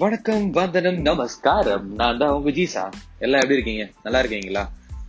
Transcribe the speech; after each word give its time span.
வணக்கம் 0.00 0.50
வந்தனம் 0.50 0.98
நமஸ்காரம். 1.06 1.94
நான் 1.94 2.18
தான் 2.18 2.30
உங்க 2.30 2.50
ஜீசா 2.50 2.82
எல்லாம் 3.18 3.40
எப்படி 3.40 3.56
இருக்கீங்க? 3.56 3.90
நல்லா 4.02 4.18
இருக்கீங்களா? 4.18 4.62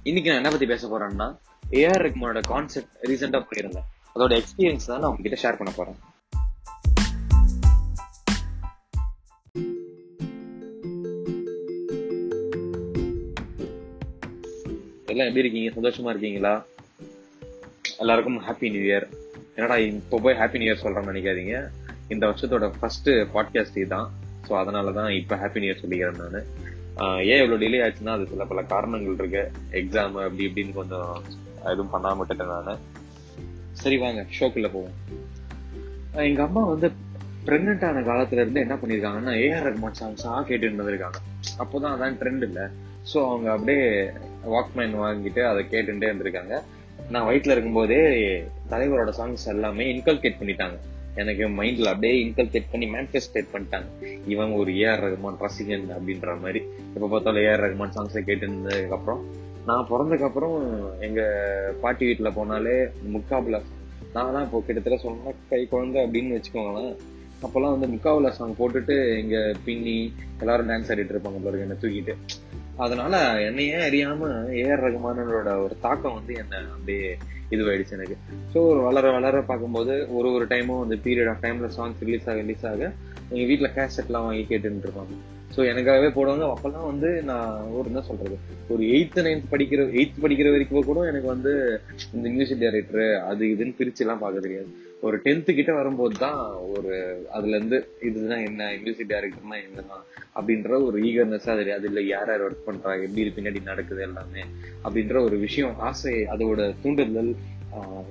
இன்னைக்கு 0.03 0.29
நான் 0.29 0.39
என்ன 0.39 0.49
பத்தி 0.49 0.65
பேச 0.65 0.87
போறேன்னா 0.87 1.27
ஏஆர் 1.71 2.03
ரெக்மனோட 2.05 2.39
கான்செப்ட் 2.47 2.95
ரீசெண்டா 3.09 3.39
போயிருந்தேன். 3.49 3.85
அதோட 4.15 4.31
எக்ஸ்பீரியன்ஸ் 4.39 4.87
தான் 4.89 4.99
நான் 4.99 5.09
உங்ககிட்ட 5.11 5.37
ஷேர் 5.43 5.59
பண்ண 5.59 5.71
போறேன். 5.75 5.99
எல்லாம் 15.05 15.27
எப்படி 15.27 15.43
இருக்கீங்க? 15.45 15.71
சந்தோஷமா 15.77 16.09
இருக்கீங்களா? 16.09 16.65
எல்லாருக்கும் 17.97 18.41
ஹாப்பி 18.47 18.71
நியூ 18.71 18.81
இயர் 18.81 19.07
என்னடா 19.55 19.77
இப்போ 19.77 20.19
போய் 20.19 20.39
ஹாப்பி 20.41 20.61
நியூ 20.63 20.73
இயர் 20.73 20.83
சொல்றேன்னு 20.83 21.13
நினைக்காதீங்க. 21.13 21.55
இந்த 22.07 22.23
வருஷத்தோட 22.27 22.71
ஃபர்ஸ்ட் 22.79 23.09
பாட்காஸ்ட் 23.35 23.79
இதுதான். 23.83 24.20
ஸோ 24.51 24.55
அதனால 24.61 24.91
தான் 24.95 25.09
இப்போ 25.17 25.35
ஹாப்பி 25.41 25.59
நியூ 25.61 25.69
இயர் 25.69 25.81
சொல்லிக்கிறேன் 25.81 26.17
நான். 26.21 26.47
ஏன் 27.31 27.41
இவ்வளோ 27.41 27.57
டிலே 27.61 27.77
ஆச்சுன்னா 27.83 28.13
அது 28.17 28.25
சில 28.31 28.45
பல 28.49 28.61
காரணங்கள் 28.71 29.15
இருக்கு. 29.19 29.43
எக்ஸாம் 29.79 30.17
அப்படி 30.23 30.45
இப்படின்னு 30.47 30.73
கொஞ்சம் 30.79 31.11
எதுவும் 31.71 31.93
பண்ணாம 31.93 32.17
விட்டுட்டேன் 32.21 32.51
நான். 32.67 32.81
சரி 33.81 33.97
வாங்க 34.01 34.21
ஷோக்குள்ள 34.37 34.69
போவோம். 34.73 34.97
எங்க 36.27 36.41
அம்மா 36.47 36.63
வந்து 36.71 36.87
பிரெக்னென்ட் 37.47 37.85
ஆன 37.89 38.01
காலத்துல 38.09 38.41
இருந்து 38.43 38.63
என்ன 38.65 38.75
பண்ணிருக்காங்கன்னா 38.81 39.33
ஏஆர் 39.45 39.67
ரஹ்மான் 39.67 39.97
சாங்ஸா 40.01 40.33
கேட்டு 40.49 40.65
இருந்திருக்காங்க. 40.67 41.19
அப்போதான் 41.63 41.95
அதான் 41.95 42.19
ட்ரெண்ட் 42.21 42.45
இல்ல. 42.49 42.69
ஸோ 43.11 43.17
அவங்க 43.29 43.49
அப்படியே 43.55 43.85
வாக்மேன் 44.55 45.01
வாங்கிட்டு 45.05 45.43
அதை 45.51 45.63
கேட்டுட்டே 45.71 46.09
இருந்திருக்காங்க. 46.11 46.55
நான் 47.13 47.27
வயிற்றுல 47.29 47.55
இருக்கும்போதே 47.55 48.01
தலைவரோட 48.73 49.13
சாங்ஸ் 49.19 49.51
எல்லாமே 49.55 49.85
இன்கல்கேட் 49.95 50.41
பண்ணிட்டாங்க. 50.41 50.77
எனக்கு 51.15 51.47
மைண்ட்ல 51.49 51.91
அப்படியே 51.93 52.25
இன்கல்கேட் 52.25 52.71
பண்ணி 52.71 52.87
மேனிஃபெஸ்டேட் 52.91 53.51
பண்ணிட்டாங்க. 53.53 53.87
இவன் 54.27 54.51
ஒரு 54.51 54.71
ஏஆர் 54.71 55.03
ரகுமான் 55.05 55.39
ரசிகன் 55.39 55.87
அப்படின்ற 55.97 56.39
மாதிரி. 56.39 56.61
எப்ப 56.95 57.07
பார்த்தாலும் 57.07 57.43
ஏஆர் 57.43 57.63
ரகுமான் 57.65 57.95
சாங்ஸை 57.95 58.21
கேட்டு 58.21 58.47
இருந்ததுக்கு 58.47 58.97
அப்புறம் 58.97 59.21
நான் 59.65 59.87
பிறந்ததுக்கு 59.89 60.27
அப்புறம் 60.27 60.57
எங்க 60.99 61.21
பாட்டி 61.81 62.05
வீட்டுல 62.05 62.29
போனாலே 62.37 62.75
முக்காபுலா 63.15 63.61
நான் 64.13 64.33
தான் 64.33 64.43
இப்போ 64.43 64.59
கிட்டத்தட்ட 64.59 64.97
சொன்ன 65.03 65.33
கை 65.49 65.67
குழந்தை 65.67 66.05
அப்படின்னு 66.05 66.37
வச்சுக்கோங்களேன். 66.37 66.95
அப்பெல்லாம் 67.43 67.79
வந்து 67.79 67.87
முக்காவுலா 67.87 68.29
சாங் 68.29 68.55
போட்டுட்டு 68.59 69.17
எங்க 69.19 69.55
பின்னி 69.65 70.13
எல்லாரும் 70.39 70.69
டான்ஸ் 70.69 70.91
ஆடிட்டு 70.91 71.13
இருப்பாங்க 71.15 71.39
பாருங்க 71.43 71.67
என்ன 71.67 71.77
தூக்கிட்டு. 71.81 72.15
அதனால 72.77 73.41
என்னையே 73.41 73.75
அறியாம 73.75 74.27
ஏஆர் 74.49 74.83
ரகுமானோட 74.85 75.63
ஒரு 75.63 75.75
தாக்கம் 75.81 76.13
வந்து 76.13 76.33
என்ன 76.33 76.57
அப்படியே 76.57 77.17
இதுவாயிடுச்சு 77.51 77.91
எனக்கு. 77.91 78.17
ஸோ 78.53 78.67
ஒரு 78.67 78.79
வளர 78.79 79.11
வளர 79.11 79.41
பார்க்கும்போது 79.41 80.07
ஒரு 80.09 80.31
ஒரு 80.31 80.45
டைமும் 80.45 80.81
அந்த 80.81 80.95
பீரியட் 80.95 81.29
ஆஃப் 81.29 81.43
டைம்ல 81.43 81.69
சாங்ஸ் 81.77 81.99
ரிலீஸ் 81.99 82.29
ஆக 82.29 82.41
ரிலீஸ் 82.41 82.65
ஆக 82.65 82.93
எங்கள் 83.29 83.45
வீட்டில் 83.45 83.75
கேசட்லாம் 83.75 84.25
வாங்கி 84.25 84.45
கேட்டுட்டு 84.49 84.87
இருப்பாங்க. 84.87 85.13
ஸோ 85.55 85.57
எனக்காகவே 85.57 86.07
போடுவாங்க. 86.07 86.53
அப்பெல்லாம் 86.53 86.85
வந்து 86.85 87.23
நான் 87.23 87.71
ஒரு 87.71 87.87
என்ன 87.87 88.01
சொல்றது? 88.01 88.37
ஒரு 88.69 88.83
எயித்து 88.83 89.21
நைன்த் 89.21 89.51
படிக்கிற 89.51 89.91
எயித் 89.91 90.21
படிக்கிற 90.21 90.51
வரைக்கும் 90.51 90.85
கூட 90.85 91.07
எனக்கு 91.07 91.27
வந்து 91.27 91.81
இந்த 92.13 92.29
மியூசிக் 92.29 92.59
டைரக்டர் 92.59 93.21
அது 93.21 93.45
இதுன்னு 93.45 93.77
பிரிச்சு 93.79 93.99
எல்லாம் 93.99 94.19
பார்க்க 94.19 94.39
தெரியாது. 94.39 94.89
ஒரு 95.01 95.17
டென்த்து 95.23 95.51
கிட்ட 95.53 95.71
வரும்போது 95.73 96.15
தான் 96.17 96.41
ஒரு 96.73 96.91
அதுல 97.31 97.55
இருந்து 97.55 97.77
இதுதான் 98.01 98.43
என்ன 98.43 98.67
மியூசிக் 98.81 99.11
டைரக்டர்னா 99.11 99.57
என்னதான் 99.61 100.03
அப்படின்ற 100.35 100.81
ஒரு 100.83 100.97
ஈகர்னஸ் 101.01 101.49
அது 101.49 101.73
அதுல 101.73 102.03
யார் 102.05 102.29
யார் 102.29 102.43
ஒர்க் 102.43 102.67
பண்றாங்க 102.67 103.07
எப்படி 103.07 103.33
பின்னாடி 103.37 103.61
நடக்குது 103.63 104.03
எல்லாமே 104.03 104.43
அப்படின்ற 104.83 105.17
ஒரு 105.23 105.39
விஷயம் 105.39 105.75
ஆசை 105.81 106.15
அதோட 106.33 106.69
தூண்டுதல் 106.83 107.33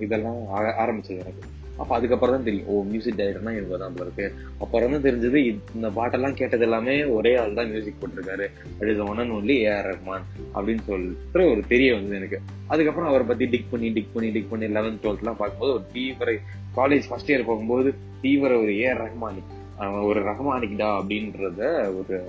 இதெல்லாம் 0.01 0.47
ஆ- 0.51 0.87
ஆரம்பிச்சது 0.87 1.19
எனக்கு. 1.25 1.43
அப்போ 1.77 1.95
அதுக்கப்புறம் 1.95 2.35
தான் 2.35 2.45
தெரியும். 2.45 2.67
ஓ 2.67 2.83
மியூசிக் 2.83 3.15
டைரக்டர்னா 3.15 3.53
இவங்க 3.57 3.77
தான் 3.77 3.95
இருக்கு. 3.95 4.35
அப்புறம் 4.59 4.91
தான் 4.91 5.03
தெரிஞ்சது 5.03 5.61
இந்த 5.75 5.89
பாட்டெல்லாம் 5.89 6.35
கேட்டது 6.35 6.63
எல்லாமே 6.63 7.05
ஒரே 7.05 7.37
ஆள் 7.37 7.55
தான் 7.55 7.71
மியூசிக் 7.71 7.95
போட்டிருக்காரு. 8.01 8.47
It 8.81 8.89
is 8.89 8.99
one 8.99 9.19
and 9.19 9.31
only 9.31 9.57
AR 9.67 9.95
Rahman 9.95 10.23
அப்படின்னு 10.55 10.83
சொல்லிட்டு 10.87 11.51
ஒரு 11.51 11.63
தெரிய 11.69 11.95
வந்தது 11.95 12.17
எனக்கு. 12.17 12.41
அதுக்கப்புறம் 12.67 13.09
அவரை 13.09 13.27
பற்றி 13.27 13.47
டிக் 13.47 13.71
பண்ணி 13.71 13.89
டிக் 13.89 14.15
பண்ணி 14.15 14.31
டிக் 14.31 14.51
பண்ணி 14.51 14.67
லெவன்த் 14.67 15.03
டுவெல்த்லாம் 15.03 15.41
பார்க்கும்போது 15.43 15.73
ஒரு 15.73 15.83
தீவிர 15.93 16.33
காலேஜ் 16.77 17.09
ஃபர்ஸ்ட் 17.09 17.33
இயர் 17.33 17.47
போகும்போது 17.47 17.95
தீவிர 18.21 18.59
ஒரு 18.59 18.73
ஏஆர் 18.73 19.03
ரஹ்மானி 19.03 19.43
அவன் 19.77 20.01
ஒரு 20.01 20.21
ரஹ்மானிக்டா 20.21 21.01
அப்படின்றத 21.01 21.61
ஒரு 21.97 22.25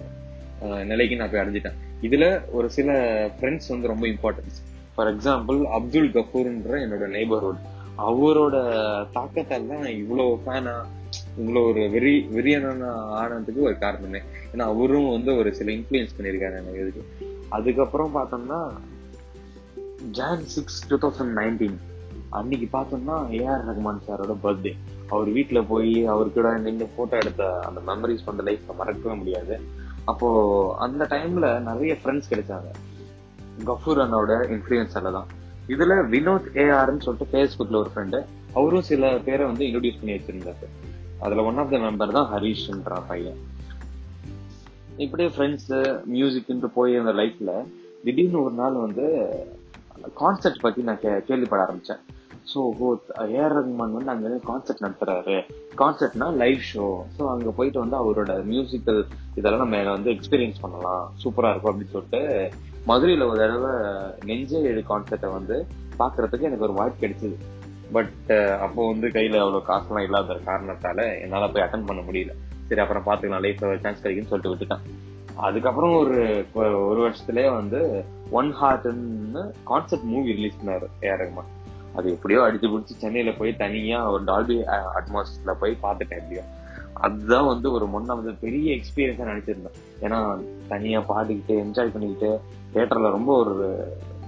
நிலைக்கு 0.85 1.16
நான் 1.16 1.29
போய் 1.31 1.41
அடைஞ்சிட்டேன். 1.41 1.78
இதுல 2.01 2.41
ஒரு 2.51 2.69
சில 2.69 2.91
ஃப்ரெண்ட்ஸ் 3.28 3.69
வந்து 3.69 3.88
ரொம்ப 3.88 4.07
இம்பார்ட்டன்ஸ் 4.07 4.70
ஃபார் 5.01 5.16
எக்ஸாம்பிள் 5.16 5.59
அப்துல் 5.63 6.09
கஃபூர்ன்ற 6.12 6.73
என்னோட 6.85 7.06
நெய்பர்ஹுட் 7.13 7.62
அவரோட 7.97 8.56
தாக்கத்தால் 9.13 9.67
தான் 9.67 9.79
நான் 9.79 10.41
ஃபேனாக 10.44 10.44
ஃபேனா 10.44 10.73
ஒரு 11.62 11.89
வெறி 11.89 12.28
வெறியனான 12.31 12.89
ஆனதுக்கு 12.91 13.61
ஒரு 13.61 13.78
காரணமே 13.78 14.22
ஏன்னா 14.53 14.66
அவரும் 14.73 15.09
வந்து 15.09 15.35
ஒரு 15.35 15.56
சில 15.56 15.72
இன்ஃப்ளூயன்ஸ் 15.72 16.13
பண்ணியிருக்காரு 16.17 16.57
எனக்கு 16.57 16.79
இதுக்கு. 16.79 17.03
அதுக்கப்புறம் 17.50 18.16
பார்த்தோம்னா 18.16 18.59
June 20.11 20.45
six 20.45 20.88
two 20.88 20.97
thousand 20.97 21.35
nineteen 21.38 21.78
அன்னைக்கு 22.29 22.69
பார்த்தோம்னா 22.78 23.17
ஏஆர் 23.40 23.66
ரஹ்மான் 23.69 24.06
சாரோட 24.07 24.35
பர்த்டே 24.44 24.73
அவர் 25.07 25.29
வீட்டில் 25.29 25.63
போய் 25.63 26.06
அவர் 26.06 26.34
கூட 26.34 26.57
நின்று 26.57 26.90
ஃபோட்டோ 26.94 27.11
எடுத்த 27.11 27.59
அந்த 27.59 27.81
மெமரிஸ் 27.88 28.25
அந்த 28.25 28.44
லைஃப்பை 28.44 28.75
மறக்கவே 28.78 29.16
முடியாது. 29.16 29.59
அப்போது 30.06 30.78
அந்த 30.78 31.06
டைமில் 31.06 31.61
நிறைய 31.61 31.97
ஃப்ரெண்ட்ஸ் 32.03 32.31
கிடைச்சாங்க. 32.31 32.69
கஃபூர் 33.66 33.99
அண்ணோட 33.99 34.49
இன்ஃப்ளூயன்ஸால 34.51 35.11
தான். 35.11 35.25
இதுல 35.67 36.09
வினோத் 36.09 36.45
ஏஆர்னு 36.53 37.01
சொல்லிட்டு 37.01 37.27
ஃபேஸ்புக்ல 37.31 37.75
ஒரு 37.75 37.89
ஃப்ரெண்டு 37.95 38.25
அவரும் 38.53 38.81
சில 38.81 39.17
பேரை 39.25 39.45
வந்து 39.45 39.66
இன்ட்ரடியூஸ் 39.66 39.97
பண்ணி 39.99 40.13
வச்சிருந்தாரு. 40.13 40.66
அதுல 41.19 41.44
ஒன் 41.44 41.57
ஆஃப் 41.57 41.72
த 41.72 41.77
மெம்பர் 41.77 42.11
தான் 42.11 42.33
ஹரீஷ்ன்ற 42.33 43.01
பையன். 43.07 43.38
இப்படியே 44.97 45.29
ஃப்ரெண்ட்ஸ் 45.29 45.99
மியூசிக்ன்ட்டு 46.13 46.66
போய் 46.66 46.95
அந்த 46.95 47.11
லைஃப்ல 47.11 47.66
திடீர்னு 48.03 48.44
ஒரு 48.44 48.53
நாள் 48.53 48.73
வந்து 48.73 49.29
கான்செர்ட் 50.13 50.59
பத்தி 50.59 50.81
நான் 50.81 50.99
கே- 51.01 51.23
கேள்விப்பட 51.23 51.66
ஆரம்பிச்சேன். 51.69 51.99
ஸோ 52.55 52.73
ஏஆர் 53.17 53.53
ரஹ்மான் 53.53 53.91
வந்து 53.91 54.09
அங்க 54.09 54.39
கான்செர்ட் 54.43 54.81
நடத்துறாரு. 54.81 55.41
கான்செர்ட்னா 55.78 56.33
லைவ் 56.33 56.59
ஷோ 56.73 57.01
ஸோ 57.19 57.29
அங்க 57.29 57.49
போயிட்டு 57.49 57.79
வந்து 57.79 57.97
அவரோட 57.97 58.28
மியூசிக்கல் 58.28 59.03
இதெல்லாம் 59.35 59.69
நம்ம 59.69 59.91
வந்து 59.91 60.11
எக்ஸ்பீரியன்ஸ் 60.11 60.61
பண்ணலாம். 60.61 61.11
சூப்பரா 61.23 61.49
இருக்கும் 61.49 61.81
அப்படின்னு 61.81 61.89
சொல்லிட்டு 61.89 62.49
மதுரையில் 62.89 63.29
ஒரு 63.29 63.39
தடவை 63.41 63.71
நெஞ்சேடு 64.29 64.69
ஏழு 64.71 64.83
கான்செர்ட்டை 64.89 65.29
வந்து 65.37 65.55
பார்க்குறதுக்கு 65.99 66.47
எனக்கு 66.49 66.67
ஒரு 66.67 66.75
வாய்ப்பு 66.79 67.01
கிடைச்சிது. 67.03 67.37
பட் 67.95 68.31
அப்போ 68.65 68.81
வந்து 68.91 69.07
கையில் 69.11 69.41
அவ்வளோ 69.43 69.61
காசுலாம் 69.69 70.05
இல்லாத 70.07 70.37
காரணத்தால் 70.49 71.03
என்னால் 71.23 71.51
போய் 71.53 71.63
அட்டன் 71.63 71.87
பண்ண 71.89 72.01
முடியல. 72.07 72.33
சரி 72.67 72.81
அப்புறம் 72.81 73.05
பார்த்துக்கலாம் 73.07 73.45
லைஃப்பில் 73.45 73.71
ஒரு 73.71 73.81
சான்ஸ் 73.85 74.03
கிடைக்குன்னு 74.03 74.31
சொல்லிட்டு 74.31 74.53
விட்டுட்டேன். 74.53 74.83
அதுக்கப்புறம் 75.47 75.93
ஒரு 76.01 76.17
ஒரு 76.89 77.01
வருஷத்துலேயே 77.05 77.49
வந்து 77.59 77.79
ஒன் 78.39 78.51
ஹார்ட்னு 78.61 79.43
கான்செப்ட் 79.63 80.09
மூவி 80.13 80.33
ரிலீஸ் 80.39 80.59
பண்ணார் 80.61 80.87
ஏஆர் 81.01 81.25
அது 81.99 82.11
எப்படியோ 82.15 82.41
அடிச்சு 82.41 82.67
பிடிச்சி 82.73 82.93
சென்னையில் 83.03 83.37
போய் 83.37 83.59
தனியாக 83.61 84.11
ஒரு 84.11 84.23
டால்பி 84.23 84.57
அட்மாஸ்பியரில் 84.97 85.59
போய் 85.59 85.81
பார்த்துட்டேன் 85.83 86.21
எப்படியோ. 86.21 86.43
அதுதான் 86.94 87.46
வந்து 87.46 87.72
ஒரு 87.72 87.85
முன்ன 87.85 88.06
வந்து 88.06 88.34
பெரிய 88.34 88.75
எக்ஸ்பீரியன்ஸா 88.75 89.28
நினைச்சிருந்தேன். 89.31 89.78
ஏன்னா 90.02 90.40
தனியா 90.68 91.00
பாடிக்கிட்டு 91.00 91.47
என்ஜாய் 91.47 91.91
பண்ணிக்கிட்டு 91.91 92.40
தேட்டரில் 92.74 93.12
ரொம்ப 93.12 93.35
ஒரு 93.38 93.88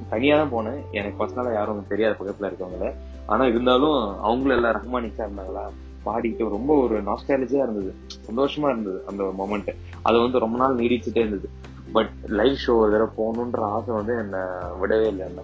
தனியா 0.09 0.44
தான் 0.44 0.51
போனேன். 0.51 0.81
எனக்கு 0.91 1.25
பர்சனலா 1.25 1.53
யாரும் 1.53 1.88
தெரியாத 1.88 2.16
பக்கத்துல 2.19 2.51
இருக்கவங்கள. 2.51 2.94
ஆனா 3.25 3.46
இருந்தாலும் 3.46 4.19
அவங்களும் 4.19 4.57
எல்லாம் 4.57 4.81
ரஹ்மானிக்கா 4.81 5.28
இருந்தாங்களா? 5.28 5.69
பாடிக்கிட்டு 6.06 6.50
ரொம்ப 6.50 6.75
ஒரு 6.75 7.03
நாஸ்டாலஜியா 7.03 7.62
இருந்தது. 7.63 7.96
சந்தோஷமா 8.31 8.63
இருந்தது 8.63 9.03
அந்த 9.07 9.34
மொமெண்ட் 9.40 9.75
அது 10.01 10.19
வந்து 10.19 10.40
ரொம்ப 10.40 10.57
நாள் 10.57 10.75
நீடிச்சுட்டே 10.75 11.18
இருந்தது. 11.18 11.50
பட் 11.91 12.09
லைவ் 12.28 12.56
ஷோ 12.68 12.69
ஒரு 12.69 12.91
தடவை 12.91 13.09
போகணுன்ற 13.18 13.59
ஆசை 13.59 13.95
வந்து 13.95 14.18
என்னை 14.18 14.40
விடவே 14.81 15.07
இல்லை. 15.07 15.25
என்ன 15.28 15.41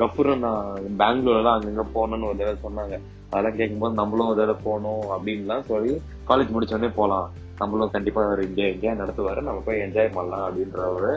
கஃபூரும் 0.00 0.44
நான் 0.46 0.66
பெங்களூர்லாம் 1.00 1.56
அங்கங்க 1.56 1.84
போகணும்னு 1.96 2.28
ஒரு 2.28 2.38
தடவை 2.40 2.56
சொன்னாங்க. 2.66 2.96
அதெல்லாம் 3.30 3.58
கேட்கும்போது 3.60 3.94
நம்மளும் 3.94 4.30
ஒரு 4.30 4.38
தடவை 4.40 4.62
போகணும் 4.62 5.02
அப்படின்லாம் 5.14 5.68
சொல்லி 5.70 5.94
காலேஜ் 6.28 6.54
முடிச்சோடனே 6.54 6.90
போகலாம் 6.94 7.28
நம்மளும் 7.58 7.94
கண்டிப்பா 7.96 8.20
அவர் 8.24 8.42
இங்கே 8.46 8.66
எங்கேயா 8.74 8.94
நடத்துவாரு. 9.00 9.40
நம்ம 9.48 9.62
போய் 9.64 9.82
என்ஜாய் 9.86 10.14
பண்ணலாம் 10.14 10.44
அப்படின்ற 10.48 10.80
ஒரு 10.94 11.10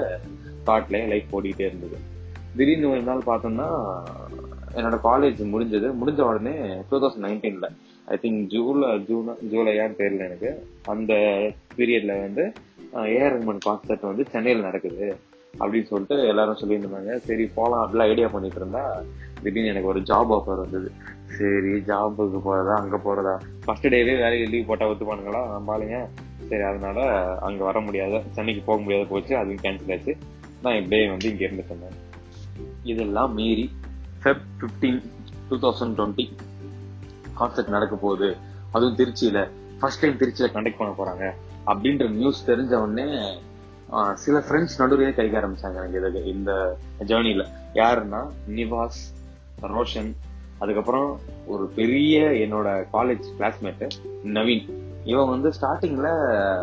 தாட்லயே 0.67 1.07
லைஃப் 1.07 1.33
ஓடிட்டே 1.37 1.65
இருந்தது. 1.69 1.97
திடீர்னு 2.57 2.91
ஒரு 2.91 3.01
நாள் 3.01 3.27
பார்த்தோம்னா 3.29 3.69
என்னோட 4.77 4.97
காலேஜ் 5.07 5.41
முடிஞ்சது. 5.53 5.87
முடிஞ்ச 6.01 6.21
உடனே 6.29 6.55
டூ 6.89 6.97
தௌசண்ட் 7.03 7.25
நைன்டீன்ல 7.27 7.67
ஐ 8.05 8.15
திங்க் 8.21 8.41
ஜூலை 8.53 8.89
ஜூன் 9.09 9.29
ஜூலையான்னு 9.51 9.99
தெரியல 10.01 10.25
எனக்கு. 10.29 10.51
அந்த 10.93 11.13
பீரியட்ல 11.77 12.15
வந்து 12.25 12.45
ஏஆர் 13.13 13.35
ரஹ்மான் 13.35 13.63
கான்சர்ட் 13.67 14.09
வந்து 14.09 14.25
சென்னையில் 14.33 14.67
நடக்குது. 14.67 15.07
அப்படின்னு 15.61 15.89
சொல்லிட்டு 15.89 16.15
எல்லாரும் 16.31 16.59
சொல்லியிருந்தாங்க. 16.61 17.15
சரி 17.27 17.43
போகலாம் 17.57 17.81
அப்படிலாம் 17.83 18.11
ஐடியா 18.11 18.27
பண்ணிட்டு 18.35 18.59
இருந்தா 18.61 18.83
திடீர்னு 19.43 19.71
எனக்கு 19.71 19.91
ஒரு 19.91 19.99
ஜாப் 20.09 20.31
ஆஃபர் 20.37 20.61
வந்தது. 20.63 20.89
சரி 21.37 21.71
ஜாபுக்கு 21.89 22.39
போகிறதா 22.47 22.75
அங்கே 22.81 22.99
போகிறதா 23.05 23.33
ஃபர்ஸ்ட் 23.65 23.87
டேவே 23.93 24.13
வேலையை 24.23 24.45
லீவ் 24.53 24.69
போட்டால் 24.69 24.91
ஒத்துப்பானுங்களா? 24.93 25.41
நம்பாளுங்க 25.53 25.99
சரி 26.49 26.63
அதனால 26.69 26.99
அங்கே 27.47 27.63
வர 27.69 27.79
முடியாத. 27.79 28.21
சென்னைக்கு 28.35 28.63
போக 28.69 28.79
முடியாத 28.81 29.05
போச்சு 29.11 29.33
அதுவும் 29.37 29.61
கேன்சல் 29.65 29.93
ஆச்சு. 29.95 30.15
நான் 30.63 30.79
இப்படியே 30.81 31.07
வந்து 31.13 31.29
இங்கே 31.33 31.45
இருந்து 31.47 31.65
சொன்னேன் 31.69 31.97
இதெல்லாம் 32.91 33.33
மீறி 33.39 33.65
Feb 34.23 34.45
fifteen 34.59 34.99
two 35.49 35.55
thousand 35.65 35.95
twenty 35.99 36.25
concert 37.39 37.73
நடக்க 37.77 37.95
போகுது. 37.95 38.29
அதுவும் 38.71 38.99
திருச்சியில். 38.99 39.41
ஃபர்ஸ்ட் 39.79 40.01
டைம் 40.01 40.19
திருச்சியில் 40.21 40.53
கண்டக்ட் 40.55 40.79
பண்ண 40.81 40.91
போகிறாங்க 40.99 41.25
அப்படின்ற 41.71 42.05
நியூஸ் 42.19 42.47
தெரிஞ்ச 42.51 42.73
உடனே 42.83 43.07
சில 44.23 44.37
ஃப்ரெண்ட்ஸ் 44.45 44.79
நடுவே 44.81 45.09
கைக்க 45.17 45.39
ஆரம்பிச்சாங்க 45.41 45.79
எனக்கு 45.81 45.99
இதுக்கு 46.01 46.21
இந்த 46.35 46.51
ஜேர்னில 47.09 47.45
யாருன்னா 47.73 48.21
நிவாஸ் 48.59 49.01
ரோஷன் 49.73 50.11
அதுக்கப்புறம் 50.59 51.19
ஒரு 51.47 51.65
பெரிய 51.79 52.19
என்னோட 52.45 52.67
காலேஜ் 52.93 53.25
கிளாஸ்மேட்டு 53.37 53.87
நவீன். 54.37 54.65
இவன் 55.03 55.31
வந்து 55.33 55.49
ஸ்டார்டிங்ல 55.57 56.09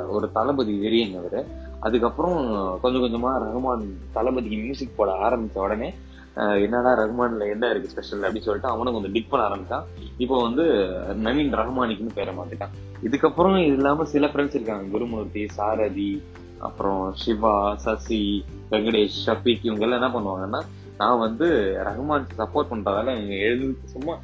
ஒரு 0.09 0.27
தளபதி 0.33 0.75
வெறியன் 0.85 1.17
அவரு 1.21 1.41
அதுக்கப்புறம் 1.81 2.39
கொஞ்சம் 2.83 3.03
கொஞ்சமா 3.03 3.33
ரஹ்மான் 3.47 3.85
தளபதிக்கு 4.13 4.59
மியூசிக் 4.65 4.97
போட 4.97 5.11
ஆரம்பித்த 5.27 5.61
உடனே 5.61 5.91
என்னடா 6.65 6.91
ரஹ்மான்ல 7.01 7.47
என்ன 7.53 7.71
இருக்கு 7.71 7.93
ஸ்பெஷல் 7.93 8.25
அப்படின்னு 8.27 8.47
சொல்லிட்டு 8.49 8.73
அவனும் 8.73 8.95
கொஞ்சம் 8.95 9.13
டிக் 9.13 9.31
பண்ண 9.31 9.47
ஆரம்பிச்சான். 9.49 9.87
இப்போ 10.25 10.37
வந்து 10.43 10.65
நவீன் 11.27 11.53
ரஹ்மானிக்குன்னு 11.61 12.19
பேரை 12.19 12.35
மாத்திட்டான். 12.37 12.75
இதுக்கப்புறம் 13.07 13.57
இது 13.67 13.77
இல்லாம 13.77 14.05
சில 14.05 14.27
ஃப்ரெண்ட்ஸ் 14.27 14.57
இருக்காங்க. 14.59 14.85
குருமூர்த்தி 14.95 15.43
சாரதி 15.59 16.11
அப்புறம் 16.61 17.03
சிவா 17.23 17.55
சசி 17.85 18.45
வெங்கடேஷ் 18.71 19.19
ஷபீக் 19.27 19.67
இவங்க 19.69 19.85
எல்லாம் 19.87 20.01
என்ன 20.01 20.11
பண்ணுவாங்கன்னா 20.17 20.61
நான் 20.99 21.23
வந்து 21.27 21.47
ரஹ்மான் 21.87 22.27
சப்போர்ட் 22.39 22.73
பண்றதால 22.73 23.15
இவங்க 23.17 23.37
எழுது 23.49 23.77
சும்மா 23.85 24.15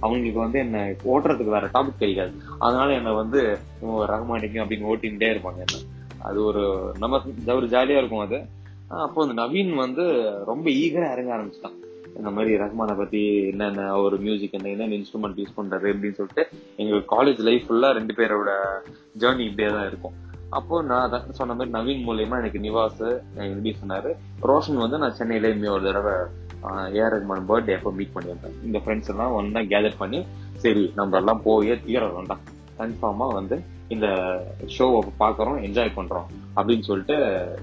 அவங்களுக்கு 0.00 0.40
வந்து 0.40 0.58
என்ன 0.58 0.82
ஓட்டுறதுக்கு 1.12 1.54
வேற 1.54 1.66
டாபிக் 1.74 2.02
தெரியாது. 2.04 2.32
அதனால 2.58 2.88
என்னை 2.92 3.12
வந்து 3.12 3.40
ரஹ்மானிக்கும் 4.12 4.62
அப்படின்னு 4.64 4.90
ஓட்டிகிட்டே 4.92 5.30
இருப்பாங்க 5.34 5.60
என்ன. 5.66 5.80
அது 6.28 6.38
ஒரு 6.44 6.92
நம்ம 6.98 7.20
ஒரு 7.56 7.66
ஜாலியா 7.66 7.98
இருக்கும் 8.02 8.24
அது. 8.26 8.38
அப்போ 9.04 9.18
வந்து 9.24 9.38
நவீன் 9.42 9.72
வந்து 9.84 10.04
ரொம்ப 10.50 10.66
ஈகரா 10.70 11.08
இறங்க 11.14 11.32
ஆரம்பிச்சிட்டான். 11.36 11.76
இந்த 12.16 12.30
மாதிரி 12.36 12.52
ரஹ்மானை 12.62 12.94
பத்தி 13.00 13.22
என்னென்ன 13.48 13.82
ஒரு 14.04 14.16
மியூசிக் 14.16 14.56
என்ன 14.58 14.68
என்னென்ன 14.68 14.96
இன்ஸ்ட்ருமெண்ட் 14.96 15.40
யூஸ் 15.40 15.58
பண்றாரு 15.58 15.88
அப்படின்னு 15.92 16.18
சொல்லிட்டு 16.20 16.44
எங்க 16.76 16.96
காலேஜ் 17.16 17.42
லைஃப் 17.48 17.66
ஃபுல்லா 17.68 17.90
ரெண்டு 17.98 18.14
பேரோட 18.20 18.50
ஜேர்னி 19.18 19.44
இப்படியே 19.50 19.74
தான் 19.76 19.86
இருக்கும். 19.86 20.16
அப்போ 20.50 20.82
நான் 20.82 21.00
அதை 21.00 21.18
சொன்ன 21.30 21.54
மாதிரி 21.54 21.72
நவீன் 21.78 22.04
மூலியமா 22.08 22.38
எனக்கு 22.38 22.60
நிவாஸ் 22.60 23.00
இன்ட்ரடியூஸ் 23.36 23.80
பண்ணாரு 23.82 24.10
ரோஷன் 24.42 24.74
வந்து 24.74 24.98
நான் 24.98 25.14
சென்னையில 25.14 25.70
ஒரு 25.70 25.82
தடவை 25.82 26.14
ஏஆர் 26.98 27.14
ரஹ்மான் 27.14 27.48
பர்த்டே 27.48 27.74
அப்போ 27.74 27.90
மீட் 27.92 28.14
பண்ணியிருந்தேன். 28.14 28.64
இந்த 28.64 28.78
ஃப்ரெண்ட்ஸ் 28.78 29.08
எல்லாம் 29.08 29.34
ஒன்னா 29.38 29.60
கேதர் 29.72 29.98
பண்ணி 29.98 30.26
சரி 30.58 30.92
நம்ம 30.94 31.16
எல்லாம் 31.16 31.42
போயே 31.42 31.74
தீரணும்டா 31.74 32.36
கன்ஃபார்மா 32.80 33.26
வந்து 33.32 33.62
இந்த 33.88 34.06
ஷோவை 34.76 34.98
பாக்குறோம் 35.20 35.58
என்ஜாய் 35.66 35.96
பண்றோம் 35.96 36.26
அப்படின்னு 36.56 36.80
சொல்லிட்டு 36.80 37.16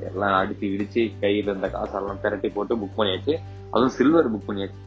எல்லாம் 0.10 0.46
அடிச்சு 0.46 0.66
இடிச்சு 0.76 1.02
கையில 1.22 1.52
இருந்த 1.52 1.70
காசெல்லாம் 1.70 2.22
திரட்டி 2.22 2.50
போட்டு 2.50 2.76
புக் 2.76 2.98
பண்ணியாச்சு. 2.98 3.34
அதுவும் 3.72 3.90
சில்வர் 3.90 4.32
புக் 4.34 4.48
பண்ணியாச்சு. 4.48 4.80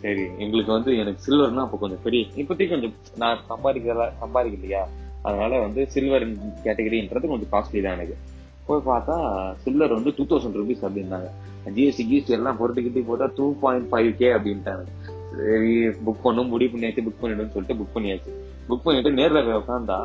சரி 0.00 0.24
எங்களுக்கு 0.38 0.72
வந்து 0.72 0.96
எனக்கு 0.96 1.20
சில்வர்னா 1.26 1.64
அப்போ 1.66 1.76
கொஞ்சம் 1.76 2.02
பெரிய 2.02 2.26
இப்போதைக்கு 2.36 2.68
கொஞ்சம் 2.68 2.94
நான் 3.16 3.38
சம்பாதிக்கல 3.48 4.06
சம்பாதிக்கலையா? 4.22 4.82
அதனால 5.26 5.58
வந்து 5.64 5.82
சில்வர் 5.94 6.26
கேட்டகரின்றது 6.64 7.30
கொஞ்சம் 7.32 7.52
காஸ்ட்லி 7.52 7.82
தான் 7.86 7.96
எனக்கு. 7.98 8.16
போய் 8.68 8.86
பார்த்தா 8.86 9.16
சில்வர் 9.64 9.96
வந்து 9.98 10.12
டூ 10.16 10.24
தௌசண்ட் 10.30 10.58
ருபீஸ் 10.60 10.84
அப்படின்னாங்க. 10.86 11.28
ஜிஎஸ்டி 11.76 12.04
கிஎஸ்டி 12.10 12.34
எல்லாம் 12.38 12.58
பொருட்டு 12.58 13.04
போட்டால் 13.10 13.34
டூ 13.36 13.46
பாயிண்ட் 13.62 13.88
ஃபைவ் 13.92 14.10
கே 14.20 14.28
அப்படின்ட்டாங்க. 14.38 14.84
சரி 15.38 15.72
புக் 16.06 16.24
பண்ணும் 16.26 16.52
முடிவு 16.52 16.70
பண்ணியாச்சு 16.72 17.04
புக் 17.08 17.22
பண்ணிடுன்னு 17.22 17.54
சொல்லிட்டு 17.54 17.80
புக் 17.80 17.94
பண்ணியாச்சு. 17.94 18.32
புக் 18.68 18.84
பண்ணிட்டு 18.84 19.10
நேரில் 19.18 19.46
போய் 19.46 19.60
உட்காந்தா 19.62 19.98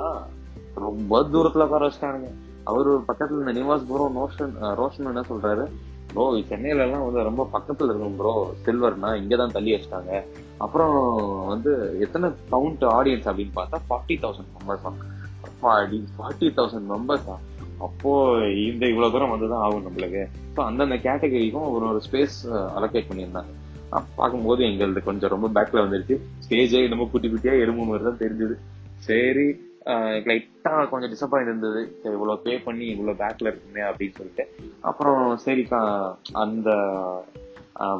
ரொம்ப 0.85 1.21
தூரத்தில் 1.33 1.65
உட்கார 1.67 1.85
வச்சிட்டானுங்க. 1.87 2.31
அவர் 2.69 2.89
ஒரு 2.93 3.03
பக்கத்தில் 3.09 3.41
இந்த 3.43 3.53
நிவாஸ் 3.59 3.87
ப்ரோ 3.89 4.05
ரோஷன் 4.19 4.53
ரோஷன் 4.81 5.09
என்ன 5.11 5.23
சொல்றாரு? 5.29 5.65
ப்ரோ 6.13 6.25
சென்னையிலலாம் 6.51 7.05
வந்து 7.07 7.27
ரொம்ப 7.29 7.43
பக்கத்தில் 7.51 7.87
இருக்கும் 7.87 8.17
ப்ரோ 8.19 8.33
சில்வர்னா 8.65 9.09
இங்கதான் 9.21 9.55
தள்ளி 9.57 9.71
வச்சிட்டாங்க. 9.75 10.21
அப்புறம் 10.57 10.95
வந்து 11.45 11.71
எத்தனை 11.99 12.29
கவுண்ட் 12.51 12.83
ஆடியன்ஸ் 12.97 13.29
அப்படின்னு 13.31 13.55
பார்த்தா 13.59 13.79
forty 13.89 14.17
thousand 14.25 14.51
members 14.57 14.85
forty 15.61 16.49
thousand 16.59 16.87
மெம்பர்ஸா 16.93 17.37
அப்போ 17.85 18.11
இந்த 18.69 18.83
இவ்வளோ 18.85 19.07
தூரம் 19.11 19.33
வந்து 19.33 19.47
தான் 19.49 19.63
ஆகும் 19.65 19.85
நம்மளுக்கு. 19.87 20.23
ஸோ 20.55 20.59
அந்தந்த 20.69 20.97
கேட்டகரிக்கும் 21.05 21.69
ஒரு 21.75 21.85
ஒரு 21.91 22.01
ஸ்பேஸ் 22.07 22.37
அலோகேட் 22.77 23.09
பண்ணியிருந்தாங்க. 23.11 23.51
பார்க்கும்போது 24.15 24.61
எங்களுக்கு 24.63 25.09
கொஞ்சம் 25.09 25.33
ரொம்ப 25.33 25.47
பேக்ல 25.55 25.79
வந்துருச்சு. 25.85 26.15
ஸ்டேஜே 26.43 26.81
ரொம்ப 26.89 27.07
குட்டி 27.11 27.27
குட்டியா 27.27 27.53
எறும்பு 27.63 27.83
மாதிரி 27.83 28.03
தான் 28.09 28.21
தெரிஞ்சது. 28.23 28.55
சரி 29.07 29.47
லைட்டாக 29.85 30.89
கொஞ்சம் 30.89 31.11
டிசப்பாயிண்ட் 31.11 31.41
இருந்தது. 31.41 31.99
சரி 32.03 32.15
இவ்வளோ 32.15 32.35
பே 32.35 32.57
பண்ணி 32.57 32.85
இவ்வளோ 32.93 33.15
பேக்கில் 33.15 33.49
இருக்குமே 33.51 33.81
அப்படின்னு 33.81 34.17
சொல்லிட்டு. 34.17 34.45
அப்புறம் 34.81 35.39
சரிக்கா 35.45 36.13
அந்த 36.31 36.69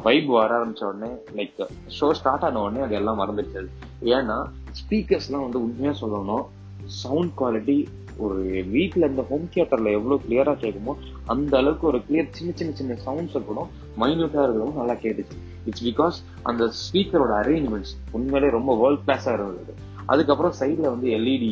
வைப் 0.03 0.25
வர 0.25 0.57
ஆரம்பிச்ச 0.57 0.83
உடனே 0.83 1.11
லைக் 1.35 1.67
ஷோ 1.99 2.11
ஸ்டார்ட் 2.11 2.43
ஆன 2.43 2.61
உடனே 2.61 2.81
அது 2.81 2.95
எல்லாம் 2.95 3.19
மறந்துடுச்சு 3.19 3.67
ஏன்னா 4.01 4.43
ஸ்பீக்கர்ஸ்லாம் 4.79 5.45
வந்து 5.45 5.61
உண்மையாக 5.61 6.07
சொல்லணும் 6.07 6.45
சவுண்ட் 6.85 7.31
குவாலிட்டி 7.37 7.87
ஒரு 8.17 8.63
வீட்டில் 8.67 9.07
இந்த 9.07 9.21
ஹோம் 9.29 9.49
தியேட்டரில் 9.53 9.85
எவ்வளோ 9.85 10.19
கிளியராக 10.29 10.57
கேட்குமோ 10.63 10.93
அந்த 11.25 11.57
அளவுக்கு 11.57 11.87
ஒரு 11.87 11.97
கிளியர் 11.97 12.27
சின்ன 12.29 12.51
சின்ன 12.55 12.73
சின்ன 12.73 12.97
சவுண்ட்ஸ் 13.05 13.45
கூட 13.45 13.67
மைனூட்டாக 13.99 14.45
இருக்கிறவங்க 14.45 14.73
நல்லா 14.73 14.93
கேட்டுச்சு. 14.93 15.37
இட்ஸ் 15.65 15.85
பிகாஸ் 15.85 16.13
அந்த 16.43 16.71
ஸ்பீக்கரோட 16.81 17.33
அரேஞ்ச்மெண்ட்ஸ் 17.41 17.93
உண்மையிலே 18.11 18.51
ரொம்ப 18.51 18.75
வேர்ல்ட் 18.77 19.07
கிளாஸாக 19.07 19.33
இருந்தது. 19.33 19.73
அதுக்கப்புறம் 20.05 20.53
சைடில் 20.59 20.91
வந்து 20.93 21.07
எல்இடி 21.09 21.51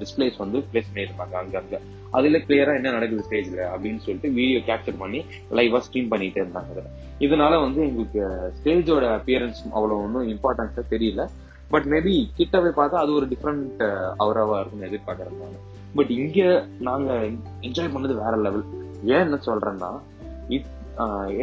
டிஸ்பிளேஸ் 0.00 0.36
வந்து 0.38 0.64
பிளேஸ் 0.72 0.90
பண்ணியிருப்பாங்க 0.94 1.34
அங்கங்கே 1.42 1.78
அதில் 2.10 2.44
கிளியராக 2.46 2.74
என்ன 2.74 2.90
நடக்குது 2.90 3.24
ஸ்டேஜில் 3.26 3.62
அப்படின்னு 3.72 3.96
சொல்லிட்டு 3.96 4.30
வீடியோ 4.30 4.58
கேப்சர் 4.58 4.98
பண்ணி 4.98 5.24
லைவாக 5.50 5.84
ஸ்ட்ரீம் 5.86 6.10
பண்ணிகிட்டே 6.12 6.42
இருந்தாங்க 6.44 6.84
இதனால 7.20 7.60
வந்து 7.60 7.80
எங்களுக்கு 7.86 8.22
ஸ்டேஜோட 8.58 9.06
அப்பியரன்ஸ் 9.18 9.60
அவ்வளோ 9.74 9.96
ஒன்றும் 10.04 10.28
இம்பார்ட்டன்ஸாக 10.28 10.84
தெரியல. 10.90 11.24
பட் 11.68 11.84
மேபி 11.84 12.28
கிட்ட 12.34 12.60
போய் 12.60 12.78
பார்த்தா 12.78 13.00
அது 13.02 13.12
ஒரு 13.12 13.26
டிஃப்ரெண்ட் 13.26 13.82
அவராவா 14.16 14.58
இருக்கும்னு 14.60 14.88
எதிர்பார்க்கறேன் 14.90 15.56
பட் 15.94 16.10
இங்க 16.10 16.66
நாங்க 16.80 17.12
என்ஜாய் 17.60 17.94
பண்ணது 17.94 18.14
வேற 18.24 18.36
லெவல் 18.36 18.64
ஏன் 19.04 19.24
என்ன 19.26 19.38
சொல்றேன்னா 19.46 19.90